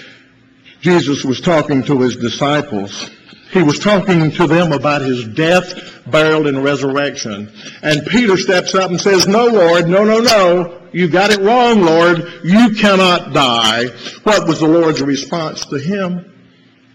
Jesus 0.81 1.23
was 1.23 1.41
talking 1.41 1.83
to 1.83 2.01
his 2.01 2.17
disciples? 2.17 3.09
He 3.55 3.63
was 3.63 3.79
talking 3.79 4.31
to 4.31 4.47
them 4.47 4.73
about 4.73 5.01
his 5.01 5.25
death, 5.29 6.03
burial, 6.11 6.47
and 6.47 6.61
resurrection. 6.61 7.49
And 7.81 8.05
Peter 8.05 8.35
steps 8.35 8.75
up 8.75 8.91
and 8.91 8.99
says, 8.99 9.29
No, 9.29 9.45
Lord, 9.45 9.87
no, 9.87 10.03
no, 10.03 10.19
no. 10.19 10.81
You 10.91 11.07
got 11.07 11.31
it 11.31 11.39
wrong, 11.39 11.79
Lord. 11.79 12.41
You 12.43 12.75
cannot 12.75 13.31
die. 13.31 13.87
What 14.23 14.45
was 14.45 14.59
the 14.59 14.67
Lord's 14.67 15.01
response 15.01 15.65
to 15.67 15.79
him? 15.79 16.33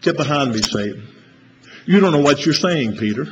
Get 0.02 0.18
behind 0.18 0.52
me, 0.52 0.60
Satan. 0.60 1.08
You 1.86 1.98
don't 1.98 2.12
know 2.12 2.20
what 2.20 2.44
you're 2.44 2.52
saying, 2.52 2.98
Peter. 2.98 3.24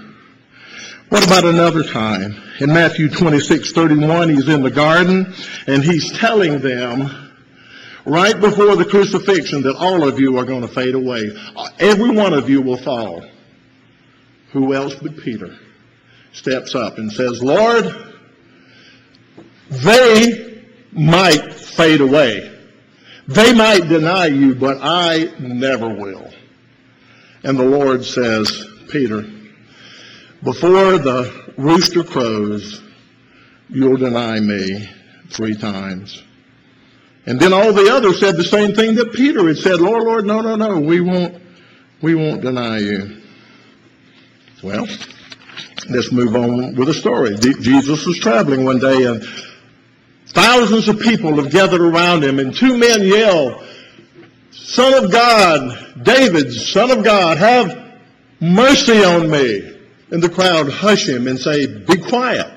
What 1.10 1.26
about 1.26 1.44
another 1.44 1.82
time? 1.82 2.34
In 2.60 2.72
Matthew 2.72 3.10
26, 3.10 3.72
31, 3.72 4.30
he's 4.30 4.48
in 4.48 4.62
the 4.62 4.70
garden 4.70 5.34
and 5.66 5.84
he's 5.84 6.10
telling 6.12 6.60
them, 6.60 7.27
right 8.08 8.40
before 8.40 8.74
the 8.76 8.84
crucifixion 8.84 9.62
that 9.62 9.76
all 9.76 10.08
of 10.08 10.18
you 10.18 10.38
are 10.38 10.44
going 10.44 10.62
to 10.62 10.68
fade 10.68 10.94
away. 10.94 11.30
Every 11.78 12.10
one 12.10 12.32
of 12.32 12.48
you 12.48 12.62
will 12.62 12.78
fall. 12.78 13.24
Who 14.52 14.74
else 14.74 14.94
but 14.94 15.18
Peter 15.18 15.56
steps 16.32 16.74
up 16.74 16.98
and 16.98 17.12
says, 17.12 17.42
Lord, 17.42 17.84
they 19.68 20.64
might 20.92 21.52
fade 21.52 22.00
away. 22.00 22.54
They 23.26 23.52
might 23.52 23.88
deny 23.88 24.26
you, 24.26 24.54
but 24.54 24.78
I 24.80 25.30
never 25.38 25.88
will. 25.88 26.30
And 27.42 27.58
the 27.58 27.64
Lord 27.64 28.04
says, 28.04 28.66
Peter, 28.90 29.22
before 30.42 30.98
the 30.98 31.52
rooster 31.58 32.04
crows, 32.04 32.80
you'll 33.68 33.98
deny 33.98 34.40
me 34.40 34.88
three 35.30 35.54
times. 35.54 36.22
And 37.26 37.38
then 37.38 37.52
all 37.52 37.72
the 37.72 37.92
others 37.92 38.20
said 38.20 38.36
the 38.36 38.44
same 38.44 38.74
thing 38.74 38.94
that 38.94 39.12
Peter 39.12 39.46
had 39.46 39.58
said, 39.58 39.80
Lord, 39.80 40.04
Lord, 40.04 40.24
no, 40.24 40.40
no, 40.40 40.56
no, 40.56 40.80
we 40.80 41.00
won't, 41.00 41.42
we 42.00 42.14
won't 42.14 42.40
deny 42.40 42.78
you. 42.78 43.20
Well, 44.62 44.86
let's 45.90 46.10
move 46.10 46.34
on 46.34 46.74
with 46.74 46.88
the 46.88 46.94
story. 46.94 47.36
Jesus 47.36 48.06
was 48.06 48.18
traveling 48.18 48.64
one 48.64 48.78
day 48.78 49.04
and 49.04 49.22
thousands 50.28 50.88
of 50.88 51.00
people 51.00 51.36
have 51.36 51.50
gathered 51.50 51.80
around 51.80 52.24
him 52.24 52.38
and 52.38 52.54
two 52.54 52.76
men 52.76 53.02
yell, 53.02 53.62
Son 54.50 55.04
of 55.04 55.12
God, 55.12 56.02
David, 56.02 56.52
Son 56.52 56.90
of 56.90 57.04
God, 57.04 57.38
have 57.38 57.98
mercy 58.40 59.04
on 59.04 59.30
me. 59.30 59.76
And 60.10 60.22
the 60.22 60.28
crowd 60.28 60.70
hush 60.70 61.06
him 61.06 61.28
and 61.28 61.38
say, 61.38 61.66
be 61.66 61.98
quiet. 61.98 62.50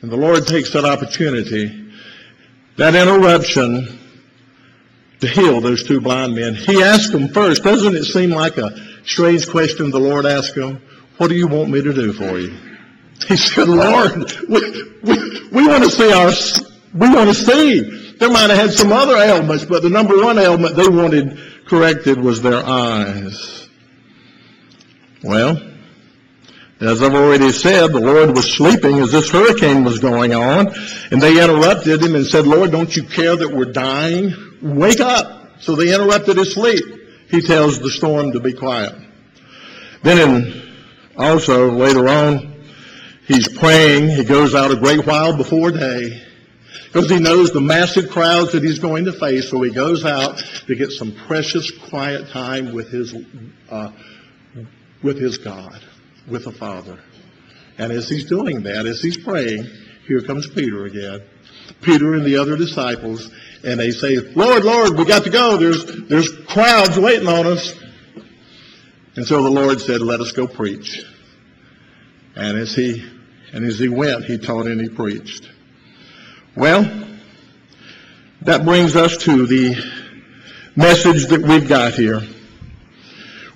And 0.00 0.10
the 0.10 0.16
Lord 0.16 0.46
takes 0.46 0.72
that 0.72 0.84
opportunity 0.84 1.87
that 2.78 2.94
interruption 2.94 3.98
to 5.20 5.26
heal 5.26 5.60
those 5.60 5.86
two 5.86 6.00
blind 6.00 6.34
men. 6.34 6.54
He 6.54 6.82
asked 6.82 7.12
them 7.12 7.28
first, 7.28 7.64
doesn't 7.64 7.94
it 7.94 8.04
seem 8.04 8.30
like 8.30 8.56
a 8.56 8.70
strange 9.04 9.48
question 9.48 9.90
the 9.90 10.00
Lord 10.00 10.24
asked 10.26 10.54
them? 10.54 10.80
What 11.18 11.28
do 11.28 11.34
you 11.34 11.48
want 11.48 11.70
me 11.70 11.82
to 11.82 11.92
do 11.92 12.12
for 12.12 12.38
you? 12.38 12.56
He 13.26 13.36
said, 13.36 13.68
Lord, 13.68 14.32
we, 14.48 14.92
we, 15.02 15.48
we 15.50 15.66
want 15.66 15.82
to 15.82 15.90
see 15.90 16.12
our, 16.12 16.30
we 16.94 17.12
want 17.12 17.28
to 17.28 17.34
see. 17.34 18.14
They 18.18 18.28
might 18.28 18.50
have 18.50 18.58
had 18.58 18.70
some 18.70 18.92
other 18.92 19.16
ailments, 19.16 19.64
but 19.64 19.82
the 19.82 19.90
number 19.90 20.16
one 20.22 20.38
ailment 20.38 20.76
they 20.76 20.88
wanted 20.88 21.38
corrected 21.66 22.20
was 22.20 22.42
their 22.42 22.64
eyes. 22.64 23.68
Well, 25.24 25.60
As 26.80 27.02
I've 27.02 27.14
already 27.14 27.50
said, 27.50 27.88
the 27.88 27.98
Lord 27.98 28.36
was 28.36 28.54
sleeping 28.54 29.00
as 29.00 29.10
this 29.10 29.30
hurricane 29.30 29.82
was 29.82 29.98
going 29.98 30.32
on, 30.32 30.68
and 31.10 31.20
they 31.20 31.42
interrupted 31.42 32.00
him 32.00 32.14
and 32.14 32.24
said, 32.24 32.46
Lord, 32.46 32.70
don't 32.70 32.94
you 32.94 33.02
care 33.02 33.34
that 33.34 33.50
we're 33.50 33.72
dying? 33.72 34.32
Wake 34.62 35.00
up. 35.00 35.60
So 35.60 35.74
they 35.74 35.92
interrupted 35.92 36.36
his 36.36 36.54
sleep. 36.54 36.84
He 37.30 37.42
tells 37.42 37.80
the 37.80 37.90
storm 37.90 38.30
to 38.32 38.40
be 38.40 38.52
quiet. 38.52 38.94
Then 40.04 40.18
in, 40.18 40.76
also 41.16 41.72
later 41.72 42.08
on, 42.08 42.62
he's 43.26 43.48
praying. 43.58 44.10
He 44.10 44.22
goes 44.22 44.54
out 44.54 44.70
a 44.70 44.76
great 44.76 45.04
while 45.04 45.36
before 45.36 45.72
day 45.72 46.22
because 46.84 47.10
he 47.10 47.18
knows 47.18 47.50
the 47.50 47.60
massive 47.60 48.08
crowds 48.08 48.52
that 48.52 48.62
he's 48.62 48.78
going 48.78 49.04
to 49.06 49.12
face. 49.12 49.50
So 49.50 49.60
he 49.62 49.72
goes 49.72 50.04
out 50.04 50.38
to 50.68 50.76
get 50.76 50.92
some 50.92 51.10
precious 51.10 51.72
quiet 51.72 52.28
time 52.28 52.72
with 52.72 52.88
his, 52.88 53.16
uh, 53.68 53.90
with 55.02 55.18
his 55.18 55.38
God 55.38 55.82
with 56.28 56.44
the 56.44 56.52
Father. 56.52 56.98
And 57.78 57.92
as 57.92 58.08
he's 58.08 58.24
doing 58.24 58.62
that, 58.64 58.86
as 58.86 59.00
he's 59.00 59.16
praying, 59.16 59.68
here 60.06 60.20
comes 60.20 60.48
Peter 60.48 60.84
again. 60.86 61.22
Peter 61.80 62.14
and 62.14 62.24
the 62.24 62.36
other 62.36 62.56
disciples, 62.56 63.30
and 63.62 63.78
they 63.78 63.90
say, 63.90 64.16
Lord, 64.16 64.64
Lord, 64.64 64.98
we 64.98 65.04
got 65.04 65.24
to 65.24 65.30
go. 65.30 65.56
There's, 65.56 65.84
there's 66.08 66.32
crowds 66.46 66.98
waiting 66.98 67.28
on 67.28 67.46
us. 67.46 67.74
And 69.16 69.26
so 69.26 69.42
the 69.42 69.50
Lord 69.50 69.80
said, 69.80 70.00
let 70.00 70.20
us 70.20 70.32
go 70.32 70.46
preach. 70.46 71.02
And 72.34 72.56
as 72.56 72.74
he, 72.74 73.04
and 73.52 73.64
as 73.64 73.78
he 73.78 73.88
went, 73.88 74.24
he 74.24 74.38
taught 74.38 74.66
and 74.66 74.80
he 74.80 74.88
preached. 74.88 75.48
Well, 76.56 77.06
that 78.42 78.64
brings 78.64 78.96
us 78.96 79.16
to 79.24 79.46
the 79.46 79.74
message 80.74 81.26
that 81.26 81.42
we've 81.42 81.68
got 81.68 81.94
here. 81.94 82.22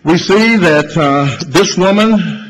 We 0.05 0.19
see 0.19 0.57
that 0.57 0.97
uh, 0.97 1.45
this 1.47 1.77
woman 1.77 2.42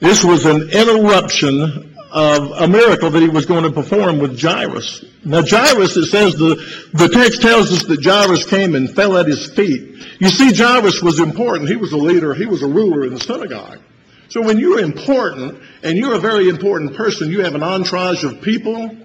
this 0.00 0.24
was 0.24 0.44
an 0.44 0.70
interruption 0.70 1.94
of 2.10 2.50
a 2.62 2.68
miracle 2.68 3.10
that 3.10 3.20
he 3.20 3.28
was 3.28 3.46
going 3.46 3.64
to 3.64 3.70
perform 3.70 4.18
with 4.18 4.40
Jairus. 4.40 5.04
Now 5.24 5.42
Jairus, 5.44 5.96
it 5.96 6.06
says, 6.06 6.34
the, 6.34 6.54
the 6.92 7.08
text 7.08 7.42
tells 7.42 7.72
us 7.72 7.84
that 7.84 8.02
Jairus 8.02 8.46
came 8.46 8.74
and 8.74 8.88
fell 8.94 9.16
at 9.16 9.26
his 9.26 9.50
feet. 9.50 9.96
You 10.20 10.28
see, 10.28 10.54
Jairus 10.54 11.02
was 11.02 11.18
important. 11.18 11.68
He 11.68 11.76
was 11.76 11.92
a 11.92 11.96
leader. 11.96 12.32
He 12.34 12.46
was 12.46 12.62
a 12.62 12.66
ruler 12.66 13.04
in 13.04 13.14
the 13.14 13.20
synagogue. 13.20 13.80
So 14.28 14.42
when 14.42 14.58
you're 14.58 14.80
important, 14.80 15.62
and 15.82 15.96
you're 15.96 16.14
a 16.14 16.18
very 16.18 16.48
important 16.48 16.96
person, 16.96 17.30
you 17.30 17.42
have 17.42 17.54
an 17.54 17.62
entourage 17.62 18.24
of 18.24 18.40
people, 18.40 18.96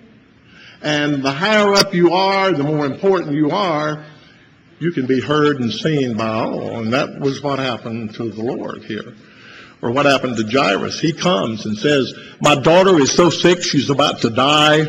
and 0.82 1.24
the 1.24 1.32
higher 1.32 1.74
up 1.74 1.94
you 1.94 2.14
are, 2.14 2.52
the 2.52 2.64
more 2.64 2.86
important 2.86 3.34
you 3.34 3.52
are, 3.52 4.06
you 4.80 4.92
can 4.92 5.06
be 5.06 5.22
heard 5.22 5.60
and 5.60 5.72
seen 5.72 6.18
by 6.18 6.28
all. 6.28 6.80
And 6.80 6.94
that 6.94 7.20
was 7.20 7.42
what 7.42 7.60
happened 7.60 8.16
to 8.16 8.30
the 8.30 8.44
Lord 8.44 8.84
here 8.84 9.14
or 9.82 9.92
what 9.92 10.06
happened 10.06 10.38
to 10.38 10.48
Jairus. 10.48 11.00
He 11.00 11.14
comes 11.14 11.66
and 11.66 11.78
says, 11.78 12.14
my 12.42 12.56
daughter 12.56 13.00
is 13.00 13.12
so 13.12 13.30
sick, 13.30 13.64
she's 13.64 13.90
about 13.90 14.22
to 14.22 14.30
die. 14.30 14.88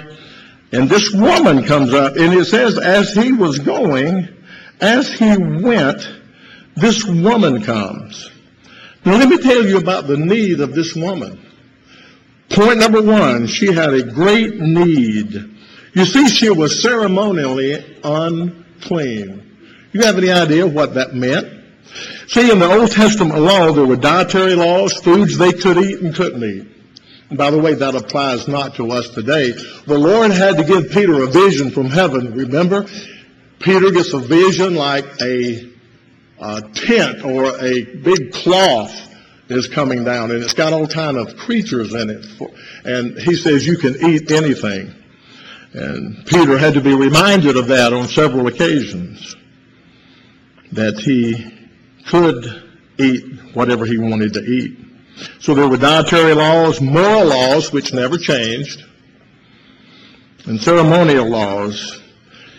And 0.73 0.89
this 0.89 1.13
woman 1.13 1.65
comes 1.65 1.93
up, 1.93 2.17
and 2.17 2.33
it 2.33 2.47
says, 2.47 2.79
as 2.79 3.15
he 3.15 3.33
was 3.33 3.59
going, 3.59 4.29
as 4.81 5.13
he 5.13 5.37
went, 5.37 6.09
this 6.77 7.05
woman 7.05 7.63
comes. 7.63 8.31
Now 9.05 9.19
let 9.19 9.29
me 9.29 9.39
tell 9.39 9.65
you 9.65 9.79
about 9.79 10.07
the 10.07 10.17
need 10.17 10.61
of 10.61 10.75
this 10.75 10.95
woman. 10.95 11.45
Point 12.51 12.79
number 12.79 13.03
one, 13.03 13.47
she 13.47 13.73
had 13.73 13.93
a 13.93 14.03
great 14.03 14.61
need. 14.61 15.33
You 15.95 16.05
see, 16.05 16.29
she 16.29 16.51
was 16.51 16.83
ceremonially 16.83 17.99
unclean. 18.03 19.89
You 19.93 20.03
have 20.03 20.17
any 20.17 20.31
idea 20.31 20.67
what 20.67 20.95
that 20.95 21.15
meant? 21.15 21.62
See, 22.29 22.51
in 22.51 22.59
the 22.59 22.71
Old 22.71 22.91
Testament 22.91 23.39
law, 23.39 23.73
there 23.73 23.85
were 23.85 23.97
dietary 23.97 24.55
laws, 24.55 24.95
foods 24.95 25.37
they 25.37 25.53
could 25.53 25.77
eat 25.79 26.01
and 26.01 26.15
couldn't 26.15 26.43
eat. 26.43 26.69
And 27.29 27.39
by 27.39 27.51
the 27.51 27.59
way, 27.59 27.75
that 27.75 27.95
applies 27.95 28.47
not 28.49 28.75
to 28.77 28.91
us 28.91 29.09
today. 29.09 29.53
The 29.87 29.99
Lord 29.99 30.31
had 30.31 30.57
to 30.59 30.65
give 30.65 30.91
Peter 30.91 31.23
a 31.23 31.27
vision 31.27 31.71
from 31.71 31.87
heaven. 31.87 32.35
Remember? 32.35 32.87
Peter 33.59 33.91
gets 33.91 34.13
a 34.13 34.19
vision 34.19 34.75
like 34.75 35.05
a, 35.21 35.71
a 36.41 36.63
tent 36.75 37.25
or 37.25 37.57
a 37.59 37.85
big 37.85 38.33
cloth 38.33 39.09
is 39.49 39.69
coming 39.69 40.05
down 40.05 40.31
and 40.31 40.43
it's 40.43 40.55
got 40.55 40.73
all 40.73 40.87
kind 40.87 41.17
of 41.17 41.37
creatures 41.37 41.95
in 41.95 42.11
it. 42.11 42.27
And 42.85 43.19
he 43.19 43.35
says 43.35 43.67
you 43.67 43.77
can 43.77 43.95
eat 44.05 44.31
anything. 44.31 44.95
And 45.75 46.27
Peter 46.27 46.59
had 46.59 46.75
to 46.75 46.81
be 46.81 46.95
reminded 46.95 47.57
of 47.57 47.69
that 47.69 47.93
on 47.93 48.09
several 48.09 48.47
occasions. 48.47 49.37
That 50.73 50.99
he 50.99 51.62
could 52.07 52.71
eat 52.99 53.25
whatever 53.55 53.85
he 53.85 53.99
wanted 53.99 54.35
to 54.35 54.43
eat. 54.43 54.79
So 55.41 55.55
there 55.55 55.69
were 55.69 55.77
dietary 55.77 56.35
laws, 56.35 56.81
moral 56.81 57.27
laws, 57.27 57.73
which 57.73 57.93
never 57.93 58.19
changed, 58.19 58.85
and 60.47 60.61
ceremonial 60.61 61.29
laws. 61.29 62.01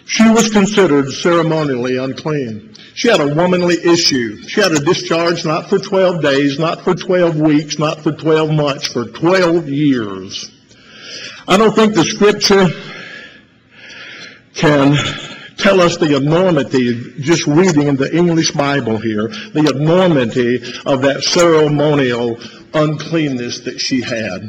She 0.05 0.29
was 0.29 0.49
considered 0.49 1.11
ceremonially 1.11 1.97
unclean. 1.97 2.75
She 2.93 3.07
had 3.07 3.21
a 3.21 3.33
womanly 3.33 3.75
issue. 3.83 4.37
She 4.47 4.61
had 4.61 4.71
a 4.71 4.79
discharge 4.79 5.45
not 5.45 5.69
for 5.69 5.79
12 5.79 6.21
days, 6.21 6.59
not 6.59 6.83
for 6.83 6.93
12 6.93 7.37
weeks, 7.37 7.79
not 7.79 8.01
for 8.01 8.11
12 8.11 8.51
months, 8.51 8.87
for 8.87 9.05
12 9.05 9.69
years. 9.69 10.51
I 11.47 11.57
don't 11.57 11.73
think 11.73 11.93
the 11.93 12.03
scripture 12.03 12.67
can 14.53 14.95
tell 15.63 15.79
us 15.79 15.95
the 15.95 16.17
enormity, 16.17 17.13
just 17.21 17.47
reading 17.47 17.87
in 17.87 17.95
the 17.95 18.13
English 18.15 18.51
Bible 18.51 18.97
here, 18.97 19.29
the 19.29 19.73
enormity 19.73 20.61
of 20.85 21.01
that 21.03 21.23
ceremonial 21.23 22.37
uncleanness 22.73 23.61
that 23.61 23.79
she 23.79 24.01
had. 24.01 24.41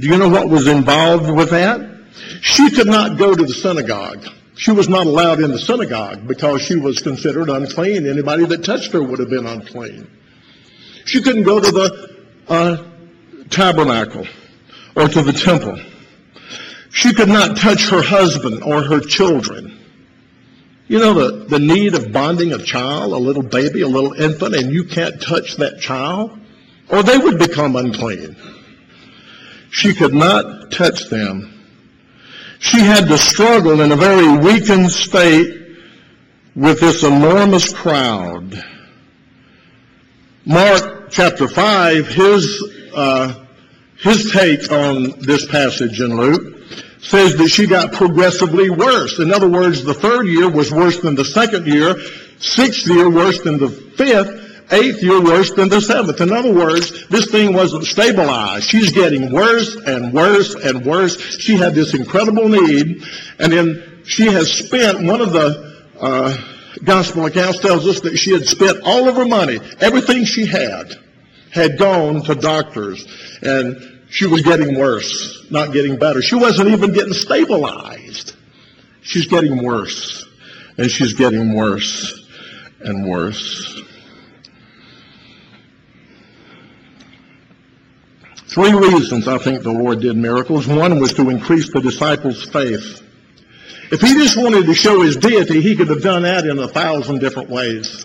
Do 0.00 0.08
you 0.08 0.16
know 0.16 0.30
what 0.30 0.48
was 0.48 0.66
involved 0.66 1.30
with 1.30 1.50
that? 1.50 1.90
She 2.40 2.70
could 2.70 2.86
not 2.86 3.18
go 3.18 3.34
to 3.34 3.44
the 3.44 3.52
synagogue. 3.52 4.26
She 4.54 4.72
was 4.72 4.88
not 4.88 5.06
allowed 5.06 5.40
in 5.40 5.50
the 5.50 5.58
synagogue 5.58 6.26
because 6.26 6.62
she 6.62 6.76
was 6.76 7.02
considered 7.02 7.50
unclean. 7.50 8.06
Anybody 8.06 8.46
that 8.46 8.64
touched 8.64 8.92
her 8.92 9.02
would 9.02 9.18
have 9.18 9.30
been 9.30 9.46
unclean. 9.46 10.10
She 11.04 11.20
couldn't 11.20 11.42
go 11.42 11.60
to 11.60 11.70
the 11.70 12.16
uh, 12.48 12.84
tabernacle 13.50 14.26
or 14.96 15.08
to 15.08 15.22
the 15.22 15.32
temple. 15.32 15.78
She 16.90 17.12
could 17.12 17.28
not 17.28 17.58
touch 17.58 17.88
her 17.90 18.02
husband 18.02 18.62
or 18.62 18.82
her 18.82 19.00
children. 19.00 19.81
You 20.92 20.98
know 20.98 21.14
the, 21.14 21.44
the 21.46 21.58
need 21.58 21.94
of 21.94 22.12
bonding 22.12 22.52
a 22.52 22.58
child, 22.58 23.14
a 23.14 23.16
little 23.16 23.42
baby, 23.42 23.80
a 23.80 23.88
little 23.88 24.12
infant, 24.12 24.54
and 24.54 24.70
you 24.70 24.84
can't 24.84 25.22
touch 25.22 25.56
that 25.56 25.80
child? 25.80 26.38
Or 26.90 27.02
they 27.02 27.16
would 27.16 27.38
become 27.38 27.76
unclean. 27.76 28.36
She 29.70 29.94
could 29.94 30.12
not 30.12 30.70
touch 30.70 31.08
them. 31.08 31.64
She 32.58 32.80
had 32.80 33.08
to 33.08 33.16
struggle 33.16 33.80
in 33.80 33.90
a 33.90 33.96
very 33.96 34.36
weakened 34.36 34.92
state 34.92 35.62
with 36.54 36.80
this 36.80 37.04
enormous 37.04 37.72
crowd. 37.72 38.62
Mark 40.44 41.10
chapter 41.10 41.48
5, 41.48 42.06
his, 42.06 42.90
uh, 42.94 43.46
his 43.96 44.30
take 44.30 44.70
on 44.70 45.20
this 45.20 45.46
passage 45.46 46.02
in 46.02 46.14
Luke 46.14 46.61
says 47.02 47.36
that 47.36 47.48
she 47.48 47.66
got 47.66 47.92
progressively 47.92 48.70
worse. 48.70 49.18
In 49.18 49.32
other 49.32 49.48
words, 49.48 49.84
the 49.84 49.94
third 49.94 50.26
year 50.26 50.48
was 50.48 50.72
worse 50.72 51.00
than 51.00 51.14
the 51.14 51.24
second 51.24 51.66
year, 51.66 51.96
sixth 52.38 52.86
year 52.86 53.10
worse 53.10 53.40
than 53.42 53.58
the 53.58 53.68
fifth, 53.68 54.72
eighth 54.72 55.02
year 55.02 55.20
worse 55.20 55.52
than 55.52 55.68
the 55.68 55.80
seventh. 55.80 56.20
In 56.20 56.32
other 56.32 56.54
words, 56.54 57.08
this 57.08 57.30
thing 57.30 57.52
wasn't 57.52 57.84
stabilized. 57.84 58.68
She's 58.68 58.92
getting 58.92 59.32
worse 59.32 59.74
and 59.74 60.12
worse 60.12 60.54
and 60.54 60.86
worse. 60.86 61.38
She 61.38 61.56
had 61.56 61.74
this 61.74 61.92
incredible 61.92 62.48
need, 62.48 63.02
and 63.38 63.52
then 63.52 64.02
she 64.04 64.26
has 64.26 64.50
spent 64.50 65.02
one 65.02 65.20
of 65.20 65.32
the 65.32 65.72
uh, 66.00 66.36
gospel 66.84 67.26
accounts 67.26 67.58
tells 67.58 67.86
us 67.86 68.00
that 68.00 68.16
she 68.16 68.32
had 68.32 68.46
spent 68.46 68.78
all 68.84 69.08
of 69.08 69.16
her 69.16 69.26
money, 69.26 69.58
everything 69.80 70.24
she 70.24 70.46
had, 70.46 70.94
had 71.50 71.78
gone 71.78 72.22
to 72.22 72.34
doctors 72.34 73.06
and 73.42 73.91
she 74.12 74.26
was 74.26 74.42
getting 74.42 74.78
worse, 74.78 75.50
not 75.50 75.72
getting 75.72 75.98
better. 75.98 76.20
She 76.20 76.34
wasn't 76.34 76.68
even 76.68 76.92
getting 76.92 77.14
stabilized. 77.14 78.36
She's 79.00 79.26
getting 79.26 79.64
worse, 79.64 80.28
and 80.76 80.90
she's 80.90 81.14
getting 81.14 81.54
worse 81.54 82.28
and 82.80 83.08
worse. 83.08 83.82
Three 88.48 88.74
reasons 88.74 89.28
I 89.28 89.38
think 89.38 89.62
the 89.62 89.72
Lord 89.72 90.02
did 90.02 90.14
miracles. 90.14 90.66
One 90.66 91.00
was 91.00 91.14
to 91.14 91.30
increase 91.30 91.72
the 91.72 91.80
disciples' 91.80 92.44
faith. 92.44 93.00
If 93.90 94.02
he 94.02 94.12
just 94.12 94.36
wanted 94.36 94.66
to 94.66 94.74
show 94.74 95.00
his 95.00 95.16
deity, 95.16 95.62
he 95.62 95.74
could 95.74 95.88
have 95.88 96.02
done 96.02 96.24
that 96.24 96.46
in 96.46 96.58
a 96.58 96.68
thousand 96.68 97.20
different 97.20 97.48
ways. 97.48 98.04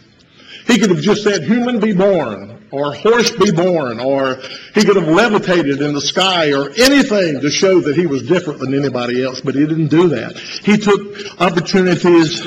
He 0.68 0.80
could 0.80 0.90
have 0.90 1.02
just 1.02 1.24
said, 1.24 1.44
human 1.44 1.82
be 1.82 1.92
born 1.92 2.57
or 2.72 2.94
horse 2.94 3.32
be 3.32 3.52
born, 3.52 4.00
or 4.00 4.40
he 4.74 4.84
could 4.84 4.96
have 4.96 5.08
levitated 5.08 5.82
in 5.82 5.94
the 5.94 6.02
sky, 6.02 6.52
or 6.52 6.70
anything 6.72 7.40
to 7.42 7.50
show 7.50 7.80
that 7.82 7.96
he 7.96 8.08
was 8.08 8.24
different 8.24 8.60
than 8.60 8.74
anybody 8.74 9.24
else, 9.24 9.42
but 9.42 9.56
he 9.56 9.66
didn't 9.66 9.88
do 9.88 10.10
that. 10.10 10.38
He 10.38 10.78
took 10.78 11.42
opportunities 11.42 12.46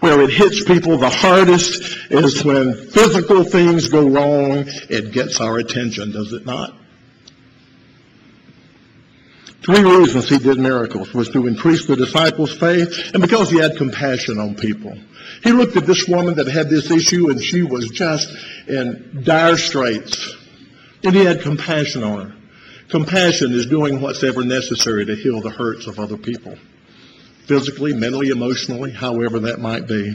where 0.00 0.20
it 0.22 0.30
hits 0.30 0.64
people 0.64 0.98
the 0.98 1.08
hardest 1.08 1.96
is 2.10 2.44
when 2.44 2.74
physical 2.74 3.44
things 3.44 3.88
go 3.88 4.08
wrong, 4.08 4.64
it 4.88 5.12
gets 5.12 5.40
our 5.40 5.58
attention, 5.58 6.10
does 6.10 6.32
it 6.32 6.44
not? 6.44 6.74
Three 9.64 9.82
reasons 9.82 10.28
he 10.28 10.38
did 10.38 10.58
miracles 10.58 11.14
was 11.14 11.28
to 11.30 11.46
increase 11.46 11.86
the 11.86 11.94
disciples' 11.94 12.56
faith 12.56 13.12
and 13.14 13.22
because 13.22 13.48
he 13.48 13.58
had 13.58 13.76
compassion 13.76 14.40
on 14.40 14.56
people. 14.56 14.98
He 15.42 15.52
looked 15.52 15.76
at 15.76 15.86
this 15.86 16.06
woman 16.06 16.34
that 16.34 16.46
had 16.46 16.70
this 16.70 16.90
issue 16.90 17.30
and 17.30 17.42
she 17.42 17.62
was 17.62 17.90
just 17.90 18.32
in 18.68 19.22
dire 19.24 19.56
straits. 19.56 20.36
And 21.04 21.14
he 21.14 21.24
had 21.24 21.42
compassion 21.42 22.04
on 22.04 22.30
her. 22.30 22.36
Compassion 22.88 23.52
is 23.52 23.66
doing 23.66 24.00
what's 24.00 24.22
ever 24.22 24.44
necessary 24.44 25.04
to 25.06 25.16
heal 25.16 25.40
the 25.40 25.50
hurts 25.50 25.86
of 25.86 25.98
other 25.98 26.16
people. 26.16 26.56
Physically, 27.46 27.92
mentally, 27.92 28.28
emotionally, 28.28 28.92
however 28.92 29.40
that 29.40 29.58
might 29.58 29.88
be. 29.88 30.14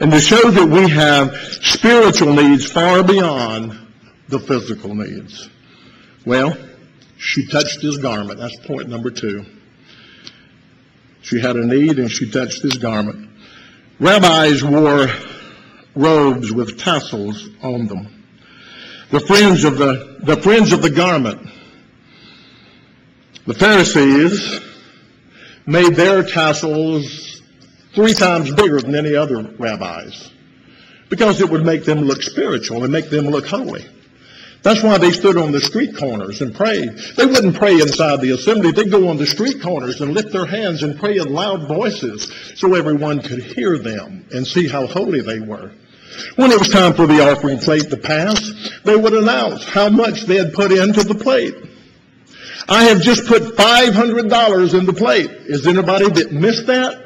And 0.00 0.12
to 0.12 0.20
show 0.20 0.50
that 0.50 0.68
we 0.68 0.88
have 0.90 1.34
spiritual 1.62 2.34
needs 2.34 2.70
far 2.70 3.02
beyond 3.02 3.76
the 4.28 4.38
physical 4.38 4.94
needs. 4.94 5.48
Well, 6.24 6.56
she 7.16 7.46
touched 7.46 7.82
his 7.82 7.98
garment. 7.98 8.38
That's 8.38 8.56
point 8.66 8.88
number 8.88 9.10
two. 9.10 9.44
She 11.22 11.40
had 11.40 11.56
a 11.56 11.66
need 11.66 11.98
and 11.98 12.10
she 12.10 12.30
touched 12.30 12.62
his 12.62 12.78
garment. 12.78 13.25
Rabbis 13.98 14.62
wore 14.62 15.08
robes 15.94 16.52
with 16.52 16.78
tassels 16.78 17.48
on 17.62 17.86
them. 17.86 18.24
The 19.10 19.20
fringe 19.20 19.64
of 19.64 19.78
the, 19.78 20.18
the 20.20 20.36
fringe 20.36 20.72
of 20.72 20.82
the 20.82 20.90
garment. 20.90 21.48
The 23.46 23.54
Pharisees 23.54 24.60
made 25.64 25.94
their 25.94 26.22
tassels 26.22 27.40
three 27.94 28.12
times 28.12 28.52
bigger 28.52 28.80
than 28.80 28.94
any 28.94 29.14
other 29.14 29.42
rabbis 29.58 30.30
because 31.08 31.40
it 31.40 31.48
would 31.48 31.64
make 31.64 31.84
them 31.84 32.00
look 32.00 32.22
spiritual 32.22 32.82
and 32.82 32.92
make 32.92 33.08
them 33.08 33.26
look 33.26 33.46
holy. 33.46 33.86
That's 34.66 34.82
why 34.82 34.98
they 34.98 35.12
stood 35.12 35.36
on 35.36 35.52
the 35.52 35.60
street 35.60 35.96
corners 35.96 36.40
and 36.40 36.52
prayed. 36.52 36.98
They 37.16 37.24
wouldn't 37.24 37.54
pray 37.54 37.74
inside 37.74 38.20
the 38.20 38.32
assembly. 38.32 38.72
They'd 38.72 38.90
go 38.90 39.06
on 39.06 39.16
the 39.16 39.24
street 39.24 39.62
corners 39.62 40.00
and 40.00 40.12
lift 40.12 40.32
their 40.32 40.44
hands 40.44 40.82
and 40.82 40.98
pray 40.98 41.18
in 41.18 41.32
loud 41.32 41.68
voices 41.68 42.32
so 42.56 42.74
everyone 42.74 43.22
could 43.22 43.44
hear 43.44 43.78
them 43.78 44.26
and 44.32 44.44
see 44.44 44.66
how 44.66 44.88
holy 44.88 45.20
they 45.20 45.38
were. 45.38 45.70
When 46.34 46.50
it 46.50 46.58
was 46.58 46.68
time 46.68 46.94
for 46.94 47.06
the 47.06 47.30
offering 47.30 47.60
plate 47.60 47.90
to 47.90 47.96
pass, 47.96 48.72
they 48.82 48.96
would 48.96 49.12
announce 49.12 49.62
how 49.62 49.88
much 49.88 50.22
they 50.22 50.34
had 50.34 50.52
put 50.52 50.72
into 50.72 51.04
the 51.04 51.14
plate. 51.14 51.54
I 52.68 52.86
have 52.86 53.00
just 53.00 53.28
put 53.28 53.42
$500 53.42 54.78
in 54.78 54.84
the 54.84 54.92
plate. 54.92 55.30
Is 55.30 55.64
anybody 55.68 56.10
that 56.10 56.32
missed 56.32 56.66
that? 56.66 57.04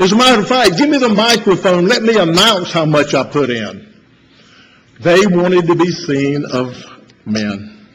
As 0.00 0.10
a 0.10 0.16
matter 0.16 0.42
of 0.42 0.48
fact, 0.48 0.76
give 0.76 0.88
me 0.88 0.98
the 0.98 1.08
microphone. 1.08 1.86
Let 1.86 2.02
me 2.02 2.18
announce 2.18 2.72
how 2.72 2.84
much 2.84 3.14
I 3.14 3.22
put 3.22 3.48
in. 3.48 3.89
They 5.00 5.26
wanted 5.26 5.66
to 5.68 5.74
be 5.74 5.90
seen 5.90 6.44
of 6.44 6.76
men. 7.24 7.86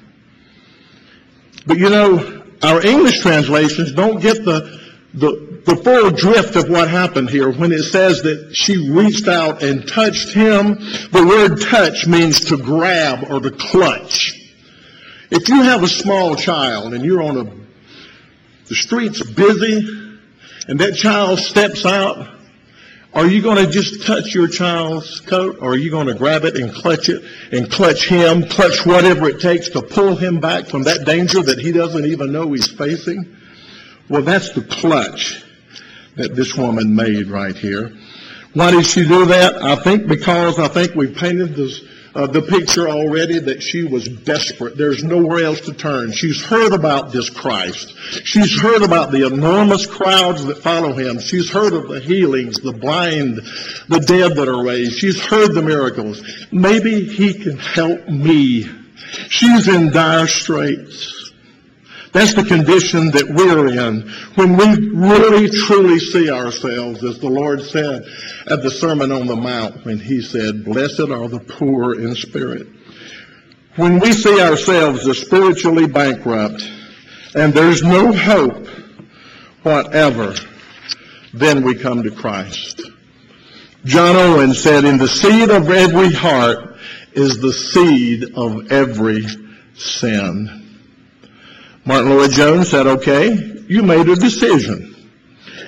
But 1.67 1.77
you 1.77 1.89
know, 1.89 2.43
our 2.63 2.83
English 2.83 3.19
translations 3.19 3.91
don't 3.91 4.19
get 4.19 4.43
the, 4.43 4.81
the, 5.13 5.61
the 5.65 5.75
full 5.75 6.09
drift 6.09 6.55
of 6.55 6.67
what 6.67 6.89
happened 6.89 7.29
here. 7.29 7.51
When 7.51 7.71
it 7.71 7.83
says 7.83 8.23
that 8.23 8.55
she 8.55 8.89
reached 8.89 9.27
out 9.27 9.61
and 9.61 9.87
touched 9.87 10.31
him, 10.31 10.79
the 11.11 11.23
word 11.27 11.61
touch 11.61 12.07
means 12.07 12.45
to 12.45 12.57
grab 12.57 13.29
or 13.29 13.39
to 13.39 13.51
clutch. 13.51 14.33
If 15.29 15.47
you 15.47 15.61
have 15.61 15.83
a 15.83 15.87
small 15.87 16.35
child 16.35 16.95
and 16.95 17.05
you're 17.05 17.21
on 17.21 17.37
a, 17.37 17.43
the 18.67 18.75
streets 18.75 19.21
busy 19.21 19.87
and 20.67 20.79
that 20.79 20.95
child 20.95 21.37
steps 21.37 21.85
out 21.85 22.34
are 23.15 23.27
you 23.27 23.41
going 23.41 23.65
to 23.65 23.71
just 23.71 24.05
touch 24.05 24.35
your 24.35 24.49
child's 24.49 25.21
coat 25.21 25.59
or 25.61 25.71
are 25.71 25.77
you 25.77 25.89
going 25.89 26.07
to 26.07 26.13
grab 26.13 26.43
it 26.43 26.57
and 26.57 26.73
clutch 26.73 27.07
it 27.07 27.23
and 27.53 27.71
clutch 27.71 28.09
him, 28.09 28.43
clutch 28.43 28.85
whatever 28.85 29.29
it 29.29 29.39
takes 29.39 29.69
to 29.69 29.81
pull 29.81 30.17
him 30.17 30.41
back 30.41 30.67
from 30.67 30.83
that 30.83 31.05
danger 31.05 31.41
that 31.41 31.57
he 31.57 31.71
doesn't 31.71 32.05
even 32.05 32.33
know 32.33 32.51
he's 32.51 32.69
facing? 32.69 33.37
Well, 34.09 34.21
that's 34.21 34.49
the 34.51 34.63
clutch 34.63 35.43
that 36.17 36.35
this 36.35 36.55
woman 36.55 36.93
made 36.93 37.27
right 37.27 37.55
here. 37.55 37.95
Why 38.53 38.71
did 38.71 38.85
she 38.85 39.07
do 39.07 39.25
that? 39.25 39.63
I 39.63 39.75
think 39.77 40.07
because 40.07 40.59
I 40.59 40.67
think 40.67 40.93
we 40.93 41.07
painted 41.07 41.55
this 41.55 41.81
uh, 42.15 42.27
the 42.27 42.41
picture 42.41 42.87
already 42.87 43.39
that 43.39 43.61
she 43.61 43.83
was 43.83 44.07
desperate. 44.07 44.77
There's 44.77 45.03
nowhere 45.03 45.43
else 45.43 45.59
to 45.61 45.73
turn. 45.73 46.13
She's 46.13 46.43
heard 46.43 46.73
about 46.73 47.11
this 47.11 47.29
Christ. 47.29 47.93
She's 48.23 48.57
heard 48.59 48.83
about 48.83 49.11
the 49.11 49.27
enormous 49.27 49.85
crowds 49.85 50.45
that 50.45 50.59
follow 50.59 50.93
him. 50.93 51.19
She's 51.19 51.51
heard 51.51 51.73
of 51.73 51.89
the 51.89 51.99
healings, 51.99 52.61
the 52.61 52.71
blind, 52.71 53.41
the 53.89 53.99
dead 53.99 54.35
that 54.37 54.47
are 54.47 54.63
raised. 54.63 54.97
She's 54.97 55.21
heard 55.21 55.53
the 55.53 55.61
miracles. 55.61 56.23
Maybe 56.51 57.03
he 57.03 57.33
can 57.33 57.57
help 57.57 58.07
me. 58.07 58.65
She's 59.29 59.67
in 59.67 59.91
dire 59.91 60.27
straits. 60.27 61.24
That's 62.15 62.33
the 62.33 62.45
condition 62.45 63.11
that 63.11 63.27
we're 63.27 63.67
in 63.67 64.09
when 64.35 64.55
we 64.55 64.97
really 64.97 65.49
truly 65.49 65.99
see 65.99 66.31
ourselves, 66.31 67.03
as 67.03 67.19
the 67.19 67.27
Lord 67.27 67.61
said 67.61 68.05
at 68.47 68.63
the 68.63 68.71
Sermon 68.71 69.11
on 69.11 69.27
the 69.27 69.35
Mount 69.35 69.83
when 69.83 69.99
he 69.99 70.21
said, 70.21 70.63
blessed 70.63 71.01
are 71.01 71.27
the 71.27 71.41
poor 71.41 71.99
in 71.99 72.15
spirit. 72.15 72.67
When 73.75 73.99
we 73.99 74.13
see 74.13 74.39
ourselves 74.39 75.05
as 75.05 75.17
spiritually 75.17 75.87
bankrupt 75.87 76.65
and 77.35 77.53
there's 77.53 77.83
no 77.83 78.13
hope 78.13 78.65
whatever, 79.63 80.35
then 81.33 81.65
we 81.65 81.75
come 81.75 82.01
to 82.03 82.11
Christ. 82.11 82.81
John 83.83 84.15
Owen 84.15 84.53
said, 84.53 84.85
in 84.85 84.97
the 84.97 85.09
seed 85.09 85.49
of 85.49 85.69
every 85.69 86.13
heart 86.13 86.77
is 87.11 87.41
the 87.41 87.51
seed 87.51 88.37
of 88.37 88.71
every 88.71 89.25
sin. 89.73 90.64
Martyn 91.85 92.09
Lloyd-Jones 92.09 92.69
said, 92.69 92.87
okay, 92.87 93.63
you 93.67 93.83
made 93.83 94.09
a 94.09 94.15
decision. 94.15 94.95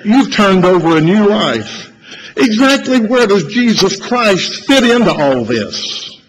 You've 0.04 0.32
turned 0.32 0.64
over 0.64 0.96
a 0.96 1.00
new 1.00 1.28
life. 1.28 1.92
Exactly 2.36 3.00
where 3.00 3.26
does 3.26 3.46
Jesus 3.46 4.00
Christ 4.00 4.66
fit 4.66 4.84
into 4.84 5.12
all 5.12 5.44
this? 5.44 6.20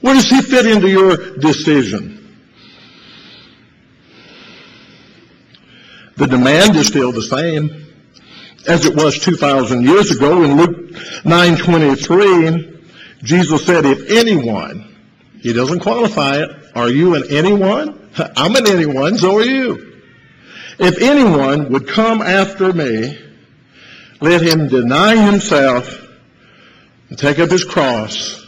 Where 0.00 0.14
does 0.14 0.30
he 0.30 0.40
fit 0.40 0.66
into 0.66 0.88
your 0.88 1.36
decision? 1.38 2.38
The 6.16 6.26
demand 6.26 6.76
is 6.76 6.86
still 6.86 7.12
the 7.12 7.22
same 7.22 7.92
as 8.66 8.86
it 8.86 8.94
was 8.94 9.18
2,000 9.18 9.84
years 9.84 10.10
ago. 10.10 10.42
In 10.42 10.56
Luke 10.56 10.92
9.23, 11.24 12.82
Jesus 13.22 13.66
said, 13.66 13.84
if 13.84 14.10
anyone, 14.10 14.96
he 15.40 15.52
doesn't 15.52 15.80
qualify 15.80 16.42
it, 16.42 16.50
are 16.74 16.88
you 16.88 17.14
an 17.14 17.24
anyone? 17.30 18.05
I'm 18.36 18.54
an 18.56 18.66
anyone, 18.68 19.18
so 19.18 19.36
are 19.36 19.44
you. 19.44 20.02
If 20.78 21.00
anyone 21.00 21.72
would 21.72 21.88
come 21.88 22.20
after 22.20 22.72
me, 22.72 23.18
let 24.20 24.42
him 24.42 24.68
deny 24.68 25.16
himself 25.16 26.06
and 27.08 27.18
take 27.18 27.38
up 27.38 27.50
his 27.50 27.64
cross 27.64 28.44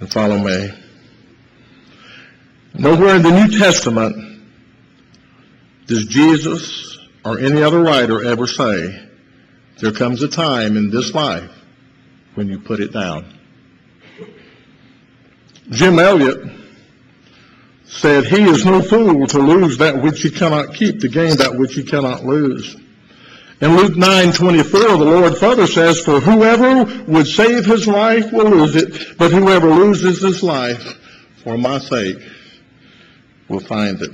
and 0.00 0.10
follow 0.10 0.38
me. 0.38 0.72
Nowhere 2.74 3.16
in 3.16 3.22
the 3.22 3.30
New 3.30 3.58
Testament 3.58 4.42
does 5.86 6.06
Jesus 6.06 6.98
or 7.24 7.38
any 7.38 7.62
other 7.62 7.80
writer 7.80 8.24
ever 8.24 8.46
say, 8.46 9.02
there 9.78 9.92
comes 9.92 10.22
a 10.22 10.28
time 10.28 10.76
in 10.76 10.90
this 10.90 11.14
life 11.14 11.50
when 12.34 12.48
you 12.48 12.58
put 12.58 12.80
it 12.80 12.92
down. 12.92 13.26
Jim 15.70 15.98
Elliot 15.98 16.65
said, 17.86 18.26
He 18.26 18.42
is 18.42 18.64
no 18.64 18.82
fool 18.82 19.26
to 19.28 19.38
lose 19.38 19.78
that 19.78 20.02
which 20.02 20.22
he 20.22 20.30
cannot 20.30 20.74
keep, 20.74 21.00
to 21.00 21.08
gain 21.08 21.36
that 21.36 21.56
which 21.56 21.74
he 21.74 21.82
cannot 21.82 22.24
lose. 22.24 22.76
In 23.60 23.74
Luke 23.74 23.94
9:24, 23.94 24.98
the 24.98 25.04
Lord 25.04 25.38
further 25.38 25.66
says, 25.66 26.00
For 26.00 26.20
whoever 26.20 26.84
would 27.04 27.26
save 27.26 27.64
his 27.64 27.86
life 27.86 28.30
will 28.32 28.50
lose 28.50 28.76
it, 28.76 29.16
but 29.16 29.32
whoever 29.32 29.70
loses 29.70 30.20
his 30.20 30.42
life 30.42 30.98
for 31.42 31.56
my 31.56 31.78
sake 31.78 32.18
will 33.48 33.60
find 33.60 34.02
it. 34.02 34.10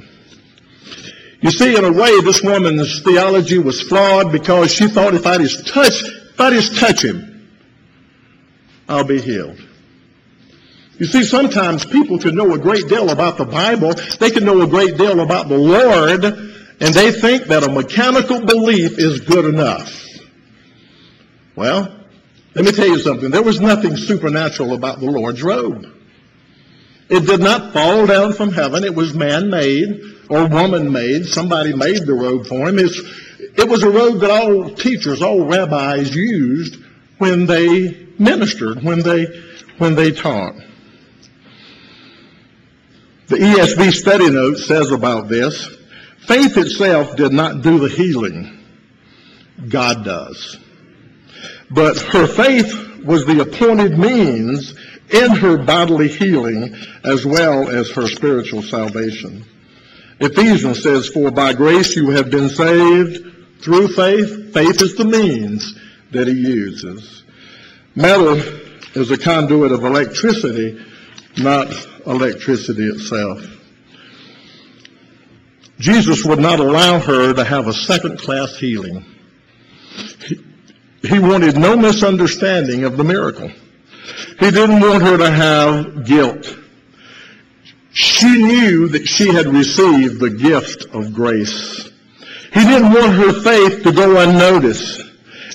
You 1.41 1.51
see, 1.51 1.77
in 1.77 1.85
a 1.85 1.91
way, 1.91 2.21
this 2.21 2.41
woman's 2.41 3.03
theology 3.03 3.59
was 3.59 3.83
flawed 3.83 4.31
because 4.31 4.73
she 4.73 4.87
thought 4.87 5.15
if 5.15 5.27
I 5.27 5.39
just 5.39 5.67
touch, 5.67 6.05
if 6.05 6.41
I 6.41 6.51
just 6.51 6.79
touch 6.79 7.05
him, 7.05 7.51
I'll 8.89 9.03
be 9.03 9.21
healed. 9.21 9.61
You 11.03 11.09
see, 11.09 11.25
sometimes 11.25 11.85
people 11.85 12.17
can 12.21 12.37
know 12.37 12.55
a 12.55 12.59
great 12.61 12.87
deal 12.87 13.11
about 13.11 13.37
the 13.37 13.45
Bible. 13.45 13.93
They 14.21 14.31
can 14.31 14.45
know 14.45 14.63
a 14.63 14.69
great 14.69 14.97
deal 14.97 15.19
about 15.19 15.49
the 15.49 15.59
Lord, 15.59 16.23
and 16.23 16.95
they 16.95 17.11
think 17.11 17.47
that 17.47 17.65
a 17.65 17.69
mechanical 17.69 18.47
belief 18.47 19.01
is 19.01 19.19
good 19.19 19.45
enough. 19.45 20.07
Well, 21.57 21.93
let 22.55 22.65
me 22.65 22.71
tell 22.71 22.87
you 22.87 23.01
something. 23.01 23.33
There 23.33 23.43
was 23.43 23.59
nothing 23.59 23.97
supernatural 23.97 24.75
about 24.75 25.01
the 25.01 25.11
Lord's 25.11 25.43
robe. 25.43 25.93
It 27.09 27.27
did 27.27 27.41
not 27.41 27.73
fall 27.73 28.07
down 28.07 28.33
from 28.33 28.53
heaven. 28.53 28.85
It 28.85 28.95
was 28.95 29.13
man-made 29.13 30.01
or 30.31 30.47
woman-made. 30.47 31.27
Somebody 31.27 31.75
made 31.75 32.07
the 32.07 32.15
robe 32.15 32.47
for 32.47 32.69
him. 32.69 32.79
It's, 32.79 33.01
it 33.59 33.69
was 33.69 33.83
a 33.83 33.91
robe 33.91 34.21
that 34.21 34.31
all 34.31 34.71
teachers, 34.71 35.21
all 35.21 35.47
rabbis 35.47 36.15
used 36.15 36.77
when 37.19 37.47
they 37.47 38.07
ministered, 38.21 38.85
when 38.85 39.01
they, 39.01 39.27
when 39.79 39.97
they 39.97 40.13
taught. 40.13 40.55
The 43.29 43.37
ESV 43.37 43.93
study 43.93 44.31
note 44.31 44.59
says 44.59 44.91
about 44.91 45.29
this, 45.29 45.67
faith 46.27 46.57
itself 46.57 47.17
did 47.17 47.33
not 47.33 47.63
do 47.63 47.79
the 47.79 47.89
healing. 47.89 48.59
God 49.69 50.05
does. 50.05 50.59
But 51.71 51.99
her 51.99 52.27
faith 52.27 53.01
was 53.05 53.25
the 53.25 53.41
appointed 53.41 53.99
means 53.99 54.75
in 55.11 55.31
her 55.37 55.59
bodily 55.59 56.09
healing 56.09 56.75
as 57.05 57.25
well 57.25 57.69
as 57.69 57.91
her 57.91 58.07
spiritual 58.07 58.63
salvation. 58.63 59.45
Ephesians 60.21 60.83
says, 60.83 61.09
For 61.09 61.31
by 61.31 61.53
grace 61.53 61.97
you 61.97 62.11
have 62.11 62.31
been 62.31 62.49
saved 62.49 63.33
through 63.63 63.89
faith. 63.89 64.53
Faith 64.53 64.83
is 64.83 64.97
the 64.97 65.05
means 65.05 65.79
that 66.11 66.29
he 66.29 66.35
uses. 66.35 67.25
Metal 67.95 68.37
is 68.95 69.11
a 69.11 69.19
conduit 69.19 69.73
of 69.73 69.85
electricity, 69.85 70.79
not 71.39 71.69
electricity 72.07 72.87
itself. 72.89 73.45
Jesus 75.79 76.25
would 76.25 76.39
not 76.39 76.61
allow 76.61 77.01
her 77.01 77.33
to 77.33 77.45
have 77.45 77.67
a 77.67 77.73
second 77.73 78.19
class 78.19 78.57
healing. 78.57 79.05
He, 81.03 81.19
wanted 81.19 81.57
no 81.57 81.77
misunderstanding 81.77 82.85
of 82.85 82.97
the 82.97 83.03
miracle. 83.03 83.51
He 84.39 84.51
didn't 84.51 84.81
want 84.81 85.03
her 85.03 85.19
to 85.19 85.31
have 85.31 86.05
guilt. 86.05 86.57
She 87.93 88.29
knew 88.29 88.89
that 88.89 89.07
she 89.07 89.29
had 89.29 89.47
received 89.47 90.21
the 90.21 90.31
gift 90.31 90.87
of 90.95 91.13
grace. 91.13 91.91
He 92.55 92.61
didn't 92.61 92.93
want 92.93 93.13
her 93.15 93.33
faith 93.43 93.83
to 93.83 93.93
go 93.93 94.21
unnoticed. 94.21 95.01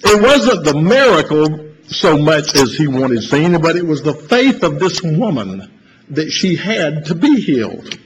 It 0.03 0.21
wasn't 0.21 0.65
the 0.65 0.75
miracle 0.75 1.66
so 1.87 2.17
much 2.17 2.55
as 2.55 2.75
he 2.75 2.87
wanted 2.87 3.23
seen, 3.23 3.59
but 3.61 3.75
it 3.75 3.85
was 3.85 4.01
the 4.01 4.13
faith 4.13 4.63
of 4.63 4.79
this 4.79 5.01
woman 5.01 5.71
that 6.09 6.31
she 6.31 6.55
had 6.55 7.05
to 7.05 7.15
be 7.15 7.39
healed. 7.39 7.97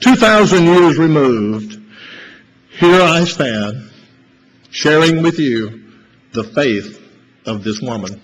2,000 0.00 0.64
years 0.64 0.98
removed, 0.98 1.80
here 2.70 3.02
I 3.02 3.24
stand 3.24 3.90
sharing 4.70 5.22
with 5.22 5.38
you 5.38 5.84
the 6.32 6.44
faith 6.44 7.00
of 7.46 7.62
this 7.62 7.80
woman. 7.80 8.20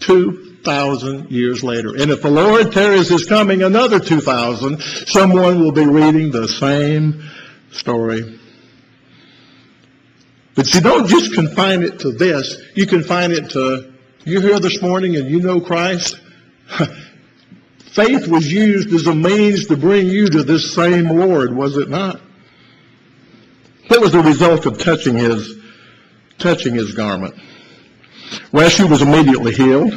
2,000 0.00 1.30
years 1.30 1.62
later. 1.62 1.90
And 1.96 2.10
if 2.10 2.22
the 2.22 2.30
Lord 2.30 2.72
tarries 2.72 3.08
his 3.08 3.24
coming 3.24 3.62
another 3.62 4.00
2,000, 4.00 4.80
someone 4.80 5.60
will 5.60 5.72
be 5.72 5.86
reading 5.86 6.30
the 6.30 6.48
same 6.48 7.22
story. 7.70 8.40
But 10.54 10.72
you 10.74 10.80
don't 10.80 11.08
just 11.08 11.34
confine 11.34 11.82
it 11.82 12.00
to 12.00 12.12
this. 12.12 12.60
You 12.74 12.86
confine 12.86 13.32
it 13.32 13.50
to, 13.50 13.92
you're 14.24 14.42
here 14.42 14.60
this 14.60 14.80
morning 14.80 15.16
and 15.16 15.28
you 15.28 15.40
know 15.40 15.60
Christ. 15.60 16.20
Faith 17.78 18.28
was 18.28 18.50
used 18.50 18.92
as 18.92 19.06
a 19.06 19.14
means 19.14 19.66
to 19.66 19.76
bring 19.76 20.06
you 20.06 20.28
to 20.28 20.42
this 20.42 20.74
same 20.74 21.08
Lord, 21.08 21.54
was 21.54 21.76
it 21.76 21.88
not? 21.88 22.20
What 23.88 24.00
was 24.00 24.12
the 24.12 24.20
result 24.20 24.66
of 24.66 24.78
touching 24.78 25.16
his, 25.16 25.56
touching 26.38 26.74
his 26.74 26.92
garment? 26.92 27.34
Well, 28.52 28.68
she 28.68 28.84
was 28.84 29.02
immediately 29.02 29.54
healed. 29.54 29.92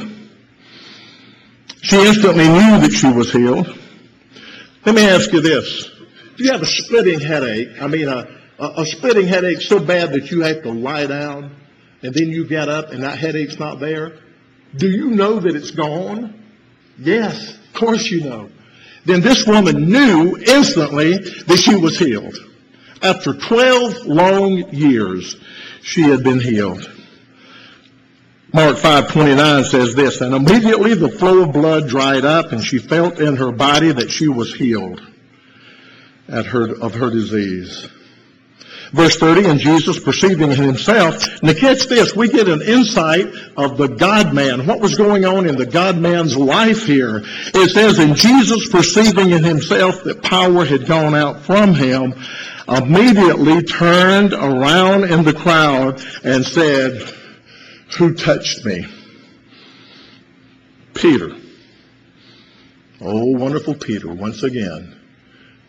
She 1.82 1.96
instantly 1.98 2.48
knew 2.48 2.80
that 2.82 2.92
she 2.92 3.08
was 3.08 3.32
healed. 3.32 3.68
Let 4.86 4.96
me 4.96 5.08
ask 5.08 5.32
you 5.32 5.42
this. 5.42 5.90
Do 6.36 6.44
you 6.44 6.52
have 6.52 6.62
a 6.62 6.68
splitting 6.68 7.20
headache? 7.20 7.82
I 7.82 7.88
mean, 7.88 8.08
a, 8.08 8.28
a, 8.60 8.82
a 8.82 8.86
splitting 8.86 9.28
headache 9.28 9.62
so 9.62 9.80
bad 9.80 10.14
that 10.14 10.32
you 10.32 10.42
have 10.42 10.64
to 10.64 10.72
lie 10.72 11.06
down 11.06 11.56
and 12.02 12.14
then 12.14 12.30
you 12.30 12.46
get 12.46 12.70
up 12.70 12.92
and 12.92 13.04
that 13.04 13.18
headache's 13.18 13.60
not 13.60 13.80
there? 13.80 14.20
Do 14.76 14.90
you 14.90 15.12
know 15.12 15.40
that 15.40 15.56
it's 15.56 15.72
gone? 15.72 16.44
Yes, 17.00 17.54
of 17.54 17.74
course 17.74 18.10
you 18.10 18.22
know. 18.22 18.50
Then 19.06 19.22
this 19.22 19.48
woman 19.48 19.90
knew 19.90 20.38
instantly 20.38 21.18
that 21.18 21.58
she 21.58 21.76
was 21.76 21.98
healed. 21.98 22.36
After 23.02 23.34
12 23.34 24.06
long 24.06 24.74
years, 24.74 25.36
she 25.82 26.02
had 26.02 26.24
been 26.24 26.40
healed. 26.40 26.92
Mark 28.54 28.78
5:29 28.78 29.66
says 29.66 29.94
this, 29.94 30.22
and 30.22 30.34
immediately 30.34 30.94
the 30.94 31.10
flow 31.10 31.44
of 31.44 31.54
blood 31.54 31.88
dried 31.88 32.26
up, 32.26 32.52
and 32.52 32.64
she 32.64 32.80
felt 32.80 33.20
in 33.20 33.36
her 33.36 33.52
body 33.52 33.92
that 33.92 34.10
she 34.10 34.28
was 34.28 34.54
healed 34.54 35.02
at 36.28 36.46
her, 36.48 36.76
of 36.82 36.96
her 36.96 37.10
disease. 37.10 37.88
Verse 38.92 39.18
30, 39.18 39.46
and 39.46 39.60
Jesus 39.60 40.00
perceiving 40.00 40.52
in 40.52 40.58
himself. 40.58 41.44
Now 41.44 41.54
catch 41.54 41.88
this, 41.88 42.16
we 42.16 42.30
get 42.30 42.48
an 42.48 42.62
insight 42.62 43.28
of 43.58 43.78
the 43.78 43.88
God-man. 43.88 44.66
What 44.66 44.80
was 44.80 44.96
going 44.96 45.26
on 45.26 45.48
in 45.48 45.58
the 45.58 45.66
God-man's 45.66 46.38
life 46.38 46.86
here? 46.86 47.24
It 47.54 47.70
says, 47.72 48.00
and 48.00 48.16
Jesus 48.16 48.70
perceiving 48.70 49.32
in 49.32 49.44
himself 49.44 50.04
that 50.04 50.24
power 50.24 50.66
had 50.66 50.86
gone 50.86 51.16
out 51.16 51.42
from 51.42 51.74
him, 51.74 52.14
immediately 52.68 53.62
turned 53.64 54.34
around 54.34 55.06
in 55.06 55.24
the 55.24 55.34
crowd 55.34 56.02
and 56.24 56.46
said, 56.46 57.14
who 57.98 58.14
touched 58.14 58.66
me? 58.66 58.86
Peter. 60.94 61.36
Oh, 63.00 63.26
wonderful 63.38 63.76
Peter, 63.76 64.12
once 64.12 64.44
again, 64.44 65.00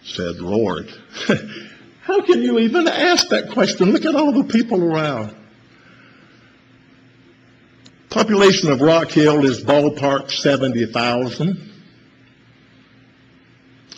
said, 0.03 0.37
Lord, 0.37 0.89
how 2.09 2.23
can 2.23 2.43
you 2.43 2.59
even 2.61 2.89
ask 2.89 3.29
that 3.29 3.51
question? 3.51 3.93
Look 3.93 4.07
at 4.07 4.15
all 4.15 4.33
the 4.33 4.45
people 4.45 4.83
around. 4.83 5.37
Population 8.09 8.71
of 8.73 8.81
Rock 8.81 9.11
Hill 9.11 9.45
is 9.45 9.63
ballpark 9.63 10.31
70,000. 10.31 11.71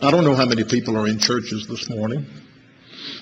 I 0.02 0.10
don't 0.10 0.24
know 0.24 0.34
how 0.34 0.44
many 0.44 0.64
people 0.64 0.98
are 0.98 1.06
in 1.06 1.20
churches 1.20 1.68
this 1.68 1.88
morning. 1.88 2.26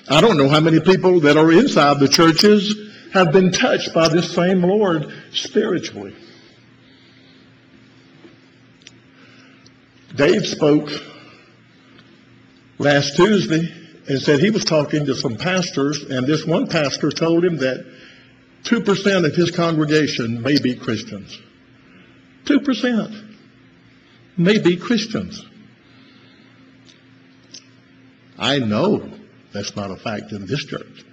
I 0.09 0.21
don't 0.21 0.37
know 0.37 0.49
how 0.49 0.59
many 0.59 0.79
people 0.79 1.19
that 1.19 1.37
are 1.37 1.51
inside 1.51 1.99
the 1.99 2.07
churches 2.07 2.75
have 3.13 3.31
been 3.31 3.51
touched 3.51 3.93
by 3.93 4.07
this 4.07 4.33
same 4.33 4.63
Lord 4.63 5.13
spiritually. 5.31 6.15
Dave 10.15 10.47
spoke 10.47 10.89
last 12.79 13.15
Tuesday 13.15 13.75
and 14.09 14.19
said 14.19 14.39
he 14.39 14.49
was 14.49 14.65
talking 14.65 15.05
to 15.05 15.15
some 15.15 15.37
pastors, 15.37 16.03
and 16.03 16.25
this 16.25 16.45
one 16.45 16.67
pastor 16.67 17.11
told 17.11 17.45
him 17.45 17.57
that 17.57 17.85
2% 18.63 19.25
of 19.25 19.35
his 19.35 19.51
congregation 19.51 20.41
may 20.41 20.59
be 20.59 20.75
Christians. 20.75 21.39
2% 22.45 23.35
may 24.35 24.57
be 24.57 24.75
Christians. 24.75 25.45
I 28.37 28.57
know 28.59 29.09
that's 29.53 29.75
not 29.75 29.91
a 29.91 29.95
fact 29.95 30.31
in 30.31 30.45
this 30.45 30.65
church 30.65 31.05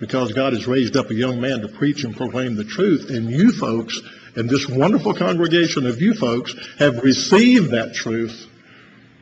because 0.00 0.32
God 0.32 0.52
has 0.52 0.66
raised 0.66 0.96
up 0.96 1.10
a 1.10 1.14
young 1.14 1.40
man 1.40 1.60
to 1.60 1.68
preach 1.68 2.04
and 2.04 2.16
proclaim 2.16 2.54
the 2.54 2.64
truth. 2.64 3.10
And 3.10 3.28
you 3.30 3.52
folks, 3.52 4.00
and 4.36 4.48
this 4.48 4.68
wonderful 4.68 5.14
congregation 5.14 5.86
of 5.86 6.00
you 6.00 6.14
folks, 6.14 6.54
have 6.78 7.02
received 7.02 7.72
that 7.72 7.94
truth 7.94 8.46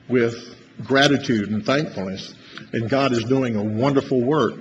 with 0.09 0.55
gratitude 0.85 1.51
and 1.51 1.64
thankfulness. 1.64 2.35
And 2.73 2.88
God 2.88 3.12
is 3.12 3.25
doing 3.25 3.57
a 3.57 3.62
wonderful 3.62 4.21
work 4.21 4.55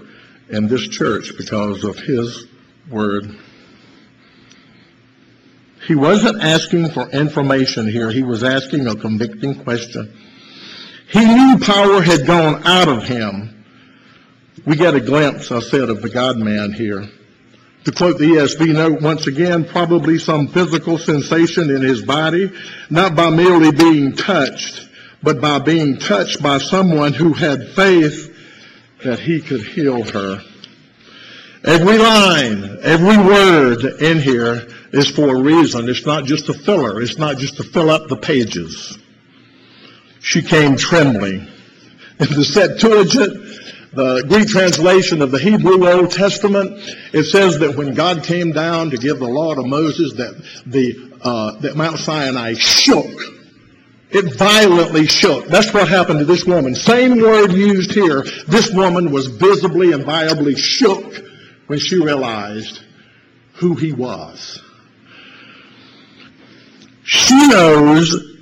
in 0.49 0.67
this 0.67 0.87
church 0.87 1.33
because 1.37 1.83
of 1.83 1.97
His 1.97 2.45
Word. 2.89 3.37
He 5.87 5.95
wasn't 5.95 6.41
asking 6.41 6.89
for 6.89 7.09
information 7.09 7.87
here. 7.87 8.11
He 8.11 8.23
was 8.23 8.43
asking 8.43 8.87
a 8.87 8.95
convicting 8.95 9.63
question. 9.63 10.11
He 11.09 11.23
knew 11.23 11.59
power 11.59 12.01
had 12.01 12.25
gone 12.25 12.63
out 12.65 12.87
of 12.87 13.03
him 13.03 13.55
we 14.65 14.75
get 14.75 14.95
a 14.95 15.01
glimpse, 15.01 15.51
I 15.51 15.59
said, 15.59 15.89
of 15.89 16.01
the 16.01 16.09
God 16.09 16.37
man 16.37 16.73
here. 16.73 17.07
To 17.83 17.91
quote 17.91 18.17
the 18.17 18.25
ESV 18.25 18.73
note 18.73 19.01
once 19.01 19.27
again, 19.27 19.63
probably 19.63 20.17
some 20.17 20.47
physical 20.47 20.97
sensation 20.97 21.69
in 21.69 21.83
his 21.83 22.01
body, 22.01 22.51
not 22.89 23.15
by 23.15 23.29
merely 23.29 23.71
being 23.71 24.13
touched, 24.13 24.89
but 25.25 25.41
by 25.41 25.57
being 25.57 25.97
touched 25.97 26.41
by 26.41 26.59
someone 26.59 27.11
who 27.11 27.33
had 27.33 27.69
faith 27.69 28.31
that 29.03 29.19
he 29.19 29.41
could 29.41 29.65
heal 29.65 30.03
her. 30.03 30.39
Every 31.63 31.97
line, 31.97 32.77
every 32.83 33.17
word 33.17 33.83
in 34.01 34.19
here 34.19 34.67
is 34.91 35.09
for 35.09 35.35
a 35.35 35.41
reason. 35.41 35.89
It's 35.89 36.05
not 36.05 36.25
just 36.25 36.47
a 36.49 36.53
filler. 36.53 37.01
It's 37.01 37.17
not 37.17 37.37
just 37.37 37.57
to 37.57 37.63
fill 37.63 37.89
up 37.89 38.07
the 38.07 38.17
pages. 38.17 38.99
She 40.19 40.43
came 40.43 40.77
trembling. 40.77 41.47
In 42.19 42.27
the 42.27 42.45
Septuagint, 42.45 43.93
the 43.93 44.23
Greek 44.27 44.47
translation 44.47 45.23
of 45.23 45.31
the 45.31 45.39
Hebrew 45.39 45.87
Old 45.87 46.11
Testament, 46.11 46.71
it 47.13 47.23
says 47.23 47.59
that 47.59 47.75
when 47.75 47.95
God 47.95 48.23
came 48.23 48.51
down 48.51 48.91
to 48.91 48.97
give 48.97 49.17
the 49.17 49.27
law 49.27 49.55
to 49.55 49.63
Moses, 49.63 50.13
that 50.13 50.35
the 50.67 51.17
uh, 51.21 51.59
that 51.61 51.75
Mount 51.75 51.97
Sinai 51.97 52.53
shook. 52.53 53.34
It 54.11 54.35
violently 54.35 55.07
shook. 55.07 55.47
That's 55.47 55.73
what 55.73 55.87
happened 55.89 56.19
to 56.19 56.25
this 56.25 56.45
woman. 56.45 56.75
Same 56.75 57.19
word 57.19 57.51
used 57.51 57.91
here. 57.91 58.23
This 58.47 58.71
woman 58.71 59.11
was 59.11 59.27
visibly 59.27 59.91
and 59.91 60.03
viably 60.03 60.57
shook 60.57 61.23
when 61.67 61.79
she 61.79 61.97
realized 61.97 62.81
who 63.53 63.75
he 63.75 63.91
was. 63.91 64.61
She 67.03 67.47
knows 67.47 68.37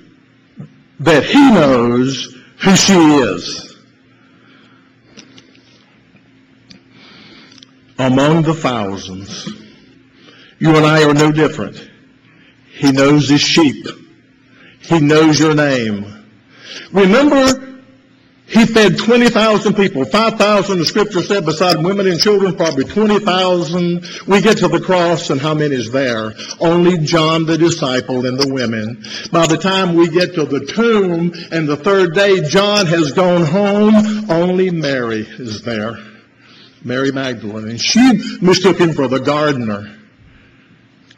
that 0.99 1.23
he 1.23 1.51
knows 1.51 2.35
who 2.59 2.75
she 2.75 2.93
is. 2.93 3.75
Among 7.99 8.41
the 8.41 8.53
thousands, 8.53 9.47
you 10.59 10.75
and 10.75 10.85
I 10.85 11.03
are 11.03 11.13
no 11.13 11.31
different. 11.31 11.89
He 12.71 12.91
knows 12.91 13.29
his 13.29 13.41
sheep. 13.41 13.85
He 14.83 14.99
knows 14.99 15.39
your 15.39 15.55
name. 15.55 16.05
Remember 16.91 17.73
he 18.53 18.65
fed 18.65 18.97
20,000 18.97 19.73
people. 19.73 20.05
5,000, 20.05 20.77
the 20.77 20.85
scripture 20.85 21.21
said, 21.21 21.45
beside 21.45 21.83
women 21.83 22.07
and 22.07 22.19
children, 22.19 22.55
probably 22.55 22.83
20,000. 22.83 24.05
We 24.27 24.41
get 24.41 24.57
to 24.57 24.67
the 24.67 24.79
cross, 24.79 25.29
and 25.29 25.41
how 25.41 25.53
many 25.53 25.75
is 25.75 25.91
there? 25.91 26.33
Only 26.59 26.99
John 26.99 27.45
the 27.45 27.57
disciple 27.57 28.25
and 28.25 28.37
the 28.37 28.53
women. 28.53 29.03
By 29.31 29.47
the 29.47 29.57
time 29.57 29.95
we 29.95 30.09
get 30.09 30.35
to 30.35 30.45
the 30.45 30.65
tomb 30.65 31.33
and 31.51 31.67
the 31.67 31.77
third 31.77 32.13
day, 32.13 32.41
John 32.41 32.85
has 32.85 33.13
gone 33.13 33.45
home. 33.45 34.29
Only 34.29 34.69
Mary 34.69 35.21
is 35.21 35.61
there. 35.63 35.97
Mary 36.83 37.11
Magdalene. 37.11 37.69
And 37.69 37.81
she 37.81 38.37
mistook 38.41 38.77
him 38.77 38.93
for 38.93 39.07
the 39.07 39.19
gardener. 39.19 39.97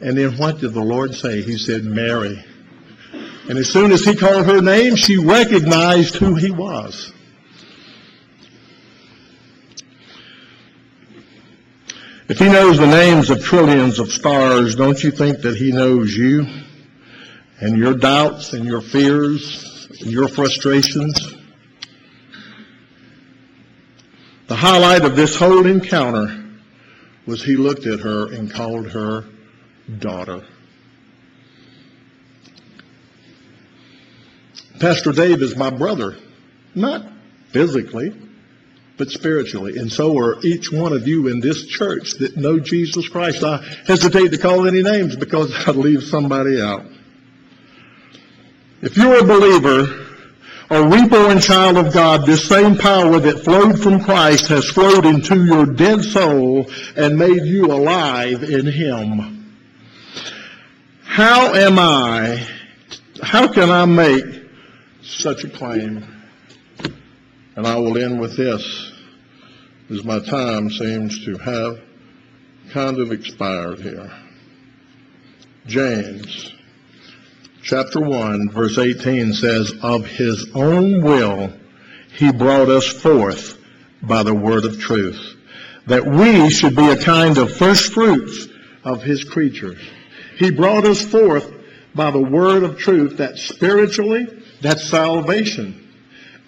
And 0.00 0.16
then 0.16 0.38
what 0.38 0.60
did 0.60 0.72
the 0.74 0.82
Lord 0.82 1.14
say? 1.14 1.42
He 1.42 1.58
said, 1.58 1.84
Mary. 1.84 2.42
And 3.48 3.58
as 3.58 3.70
soon 3.70 3.92
as 3.92 4.04
he 4.04 4.16
called 4.16 4.46
her 4.46 4.60
name, 4.60 4.96
she 4.96 5.16
recognized 5.16 6.16
who 6.16 6.34
he 6.34 6.50
was. 6.50 7.12
If 12.28 12.40
he 12.40 12.46
knows 12.46 12.76
the 12.76 12.88
names 12.88 13.30
of 13.30 13.44
trillions 13.44 14.00
of 14.00 14.10
stars, 14.10 14.74
don't 14.74 15.00
you 15.02 15.12
think 15.12 15.42
that 15.42 15.56
he 15.56 15.70
knows 15.70 16.12
you 16.12 16.44
and 17.60 17.78
your 17.78 17.94
doubts 17.94 18.52
and 18.52 18.64
your 18.64 18.80
fears 18.80 19.88
and 20.00 20.10
your 20.10 20.26
frustrations? 20.26 21.34
The 24.48 24.56
highlight 24.56 25.04
of 25.04 25.14
this 25.14 25.36
whole 25.36 25.66
encounter 25.66 26.44
was 27.26 27.44
he 27.44 27.56
looked 27.56 27.86
at 27.86 28.00
her 28.00 28.32
and 28.32 28.50
called 28.50 28.90
her 28.90 29.24
daughter. 29.98 30.44
Pastor 34.80 35.12
Dave 35.12 35.42
is 35.42 35.56
my 35.56 35.70
brother, 35.70 36.16
not 36.74 37.06
physically, 37.50 38.14
but 38.96 39.10
spiritually. 39.10 39.78
And 39.78 39.90
so 39.90 40.18
are 40.18 40.40
each 40.42 40.70
one 40.72 40.92
of 40.92 41.06
you 41.06 41.28
in 41.28 41.40
this 41.40 41.66
church 41.66 42.12
that 42.18 42.36
know 42.36 42.58
Jesus 42.58 43.08
Christ. 43.08 43.42
I 43.42 43.58
hesitate 43.86 44.32
to 44.32 44.38
call 44.38 44.66
any 44.66 44.82
names 44.82 45.16
because 45.16 45.52
I'd 45.68 45.76
leave 45.76 46.02
somebody 46.02 46.60
out. 46.60 46.84
If 48.82 48.96
you're 48.96 49.20
a 49.20 49.24
believer, 49.24 50.06
a 50.68 50.82
reborn 50.82 51.40
child 51.40 51.76
of 51.76 51.94
God, 51.94 52.26
this 52.26 52.46
same 52.46 52.76
power 52.76 53.18
that 53.20 53.44
flowed 53.44 53.80
from 53.80 54.02
Christ 54.02 54.48
has 54.48 54.68
flowed 54.68 55.06
into 55.06 55.44
your 55.44 55.64
dead 55.64 56.04
soul 56.04 56.70
and 56.96 57.16
made 57.16 57.44
you 57.44 57.66
alive 57.66 58.42
in 58.42 58.66
Him. 58.66 59.54
How 61.04 61.54
am 61.54 61.78
I, 61.78 62.46
how 63.22 63.50
can 63.50 63.70
I 63.70 63.86
make 63.86 64.35
such 65.06 65.44
a 65.44 65.48
claim? 65.48 66.04
And 67.56 67.66
I 67.66 67.76
will 67.76 67.96
end 67.96 68.20
with 68.20 68.36
this, 68.36 68.92
as 69.90 70.04
my 70.04 70.18
time 70.20 70.70
seems 70.70 71.24
to 71.24 71.38
have 71.38 71.80
kind 72.70 72.98
of 72.98 73.12
expired 73.12 73.80
here. 73.80 74.10
James 75.66 76.52
chapter 77.62 78.00
1 78.00 78.50
verse 78.50 78.78
18 78.78 79.32
says, 79.32 79.74
Of 79.82 80.06
his 80.06 80.46
own 80.54 81.02
will 81.02 81.52
he 82.12 82.30
brought 82.30 82.68
us 82.68 82.86
forth 82.86 83.58
by 84.02 84.22
the 84.22 84.34
word 84.34 84.64
of 84.64 84.78
truth, 84.78 85.34
that 85.86 86.06
we 86.06 86.48
should 86.50 86.76
be 86.76 86.88
a 86.88 87.02
kind 87.02 87.38
of 87.38 87.56
first 87.56 87.92
fruits 87.92 88.46
of 88.84 89.02
his 89.02 89.24
creatures. 89.24 89.80
He 90.38 90.50
brought 90.50 90.84
us 90.84 91.04
forth 91.04 91.52
by 91.94 92.10
the 92.10 92.22
word 92.22 92.62
of 92.62 92.78
truth 92.78 93.16
that 93.16 93.38
spiritually, 93.38 94.26
that's 94.66 94.88
salvation. 94.88 95.82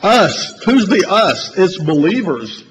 Us. 0.01 0.62
Who's 0.64 0.87
the 0.87 1.09
us? 1.09 1.57
It's 1.57 1.79
believers. 1.79 2.64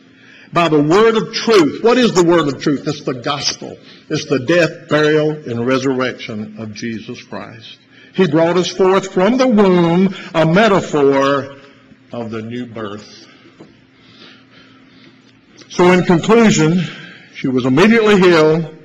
By 0.53 0.69
the 0.69 0.81
word 0.81 1.17
of 1.17 1.33
truth. 1.33 1.83
What 1.83 1.97
is 1.97 2.13
the 2.13 2.23
word 2.23 2.47
of 2.47 2.61
truth? 2.61 2.87
It's 2.87 3.03
the 3.03 3.13
gospel. 3.13 3.77
It's 4.09 4.25
the 4.25 4.39
death, 4.39 4.89
burial, 4.89 5.31
and 5.31 5.65
resurrection 5.65 6.57
of 6.59 6.73
Jesus 6.73 7.21
Christ. 7.23 7.79
He 8.13 8.27
brought 8.27 8.57
us 8.57 8.69
forth 8.69 9.13
from 9.13 9.37
the 9.37 9.47
womb, 9.47 10.15
a 10.33 10.45
metaphor 10.45 11.57
of 12.11 12.31
the 12.31 12.41
new 12.41 12.65
birth. 12.65 13.27
So 15.69 15.91
in 15.91 16.03
conclusion, 16.05 16.81
she 17.35 17.47
was 17.47 17.65
immediately 17.65 18.19
healed. 18.19 18.75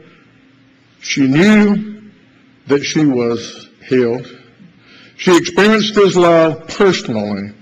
She 1.01 1.27
knew 1.27 2.11
that 2.67 2.85
she 2.85 3.07
was 3.07 3.69
healed. 3.87 4.27
She 5.23 5.37
experienced 5.37 5.95
his 5.95 6.17
love 6.17 6.67
personally. 6.67 7.53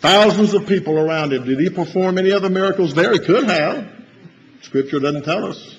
Thousands 0.00 0.52
of 0.52 0.66
people 0.66 0.98
around 0.98 1.32
him. 1.32 1.44
Did 1.44 1.60
he 1.60 1.70
perform 1.70 2.18
any 2.18 2.32
other 2.32 2.50
miracles 2.50 2.92
there? 2.92 3.12
He 3.12 3.20
could 3.20 3.44
have. 3.44 3.88
Scripture 4.62 4.98
doesn't 4.98 5.22
tell 5.22 5.44
us. 5.44 5.78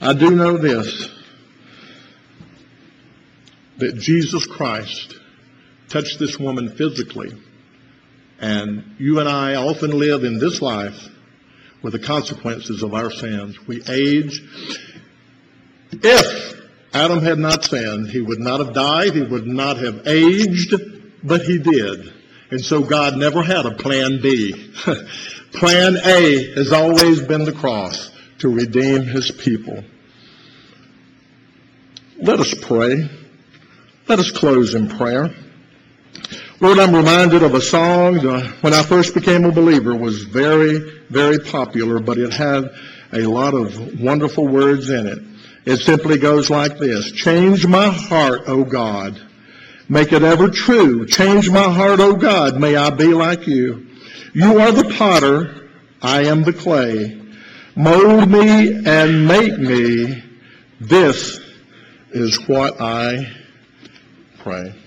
I 0.00 0.14
do 0.14 0.30
know 0.30 0.56
this 0.56 1.10
that 3.76 3.98
Jesus 3.98 4.46
Christ 4.46 5.14
touched 5.90 6.18
this 6.18 6.38
woman 6.38 6.74
physically. 6.74 7.38
And 8.38 8.96
you 8.98 9.20
and 9.20 9.28
I 9.28 9.56
often 9.56 9.90
live 9.90 10.24
in 10.24 10.38
this 10.38 10.62
life 10.62 11.06
with 11.82 11.92
the 11.92 11.98
consequences 11.98 12.82
of 12.82 12.94
our 12.94 13.10
sins. 13.10 13.58
We 13.66 13.82
age. 13.86 14.42
If 15.92 16.59
Adam 16.92 17.20
had 17.22 17.38
not 17.38 17.64
sinned, 17.64 18.08
he 18.08 18.20
would 18.20 18.40
not 18.40 18.60
have 18.60 18.74
died, 18.74 19.14
he 19.14 19.22
would 19.22 19.46
not 19.46 19.76
have 19.76 20.06
aged, 20.06 20.74
but 21.22 21.42
he 21.42 21.58
did. 21.58 22.12
And 22.50 22.60
so 22.60 22.82
God 22.82 23.16
never 23.16 23.42
had 23.42 23.64
a 23.64 23.74
plan 23.74 24.20
B. 24.20 24.72
plan 25.52 25.96
A 26.04 26.54
has 26.54 26.72
always 26.72 27.20
been 27.20 27.44
the 27.44 27.52
cross 27.52 28.10
to 28.38 28.48
redeem 28.48 29.02
his 29.02 29.30
people. 29.30 29.84
Let 32.18 32.40
us 32.40 32.54
pray. 32.54 33.08
Let 34.08 34.18
us 34.18 34.32
close 34.32 34.74
in 34.74 34.88
prayer. 34.88 35.30
Lord, 36.60 36.78
I'm 36.78 36.94
reminded 36.94 37.42
of 37.42 37.54
a 37.54 37.60
song 37.60 38.14
that 38.14 38.62
when 38.62 38.74
I 38.74 38.82
first 38.82 39.14
became 39.14 39.44
a 39.44 39.52
believer 39.52 39.94
was 39.94 40.24
very, 40.24 41.00
very 41.08 41.38
popular, 41.38 42.00
but 42.00 42.18
it 42.18 42.32
had 42.32 42.64
a 43.12 43.22
lot 43.22 43.54
of 43.54 44.00
wonderful 44.00 44.46
words 44.46 44.90
in 44.90 45.06
it. 45.06 45.18
It 45.64 45.78
simply 45.78 46.18
goes 46.18 46.50
like 46.50 46.78
this. 46.78 47.12
Change 47.12 47.66
my 47.66 47.88
heart, 47.88 48.42
O 48.46 48.64
God 48.64 49.20
Make 49.90 50.12
it 50.12 50.22
ever 50.22 50.48
true. 50.48 51.04
Change 51.04 51.50
my 51.50 51.68
heart, 51.68 51.98
O 51.98 52.14
God. 52.14 52.60
May 52.60 52.76
I 52.76 52.90
be 52.90 53.08
like 53.08 53.48
you. 53.48 53.88
You 54.32 54.60
are 54.60 54.70
the 54.70 54.94
potter. 54.96 55.68
I 56.00 56.26
am 56.26 56.44
the 56.44 56.52
clay. 56.52 57.20
Mold 57.74 58.30
me 58.30 58.84
and 58.86 59.26
make 59.26 59.58
me. 59.58 60.22
This 60.80 61.40
is 62.12 62.48
what 62.48 62.80
I 62.80 63.32
pray. 64.38 64.79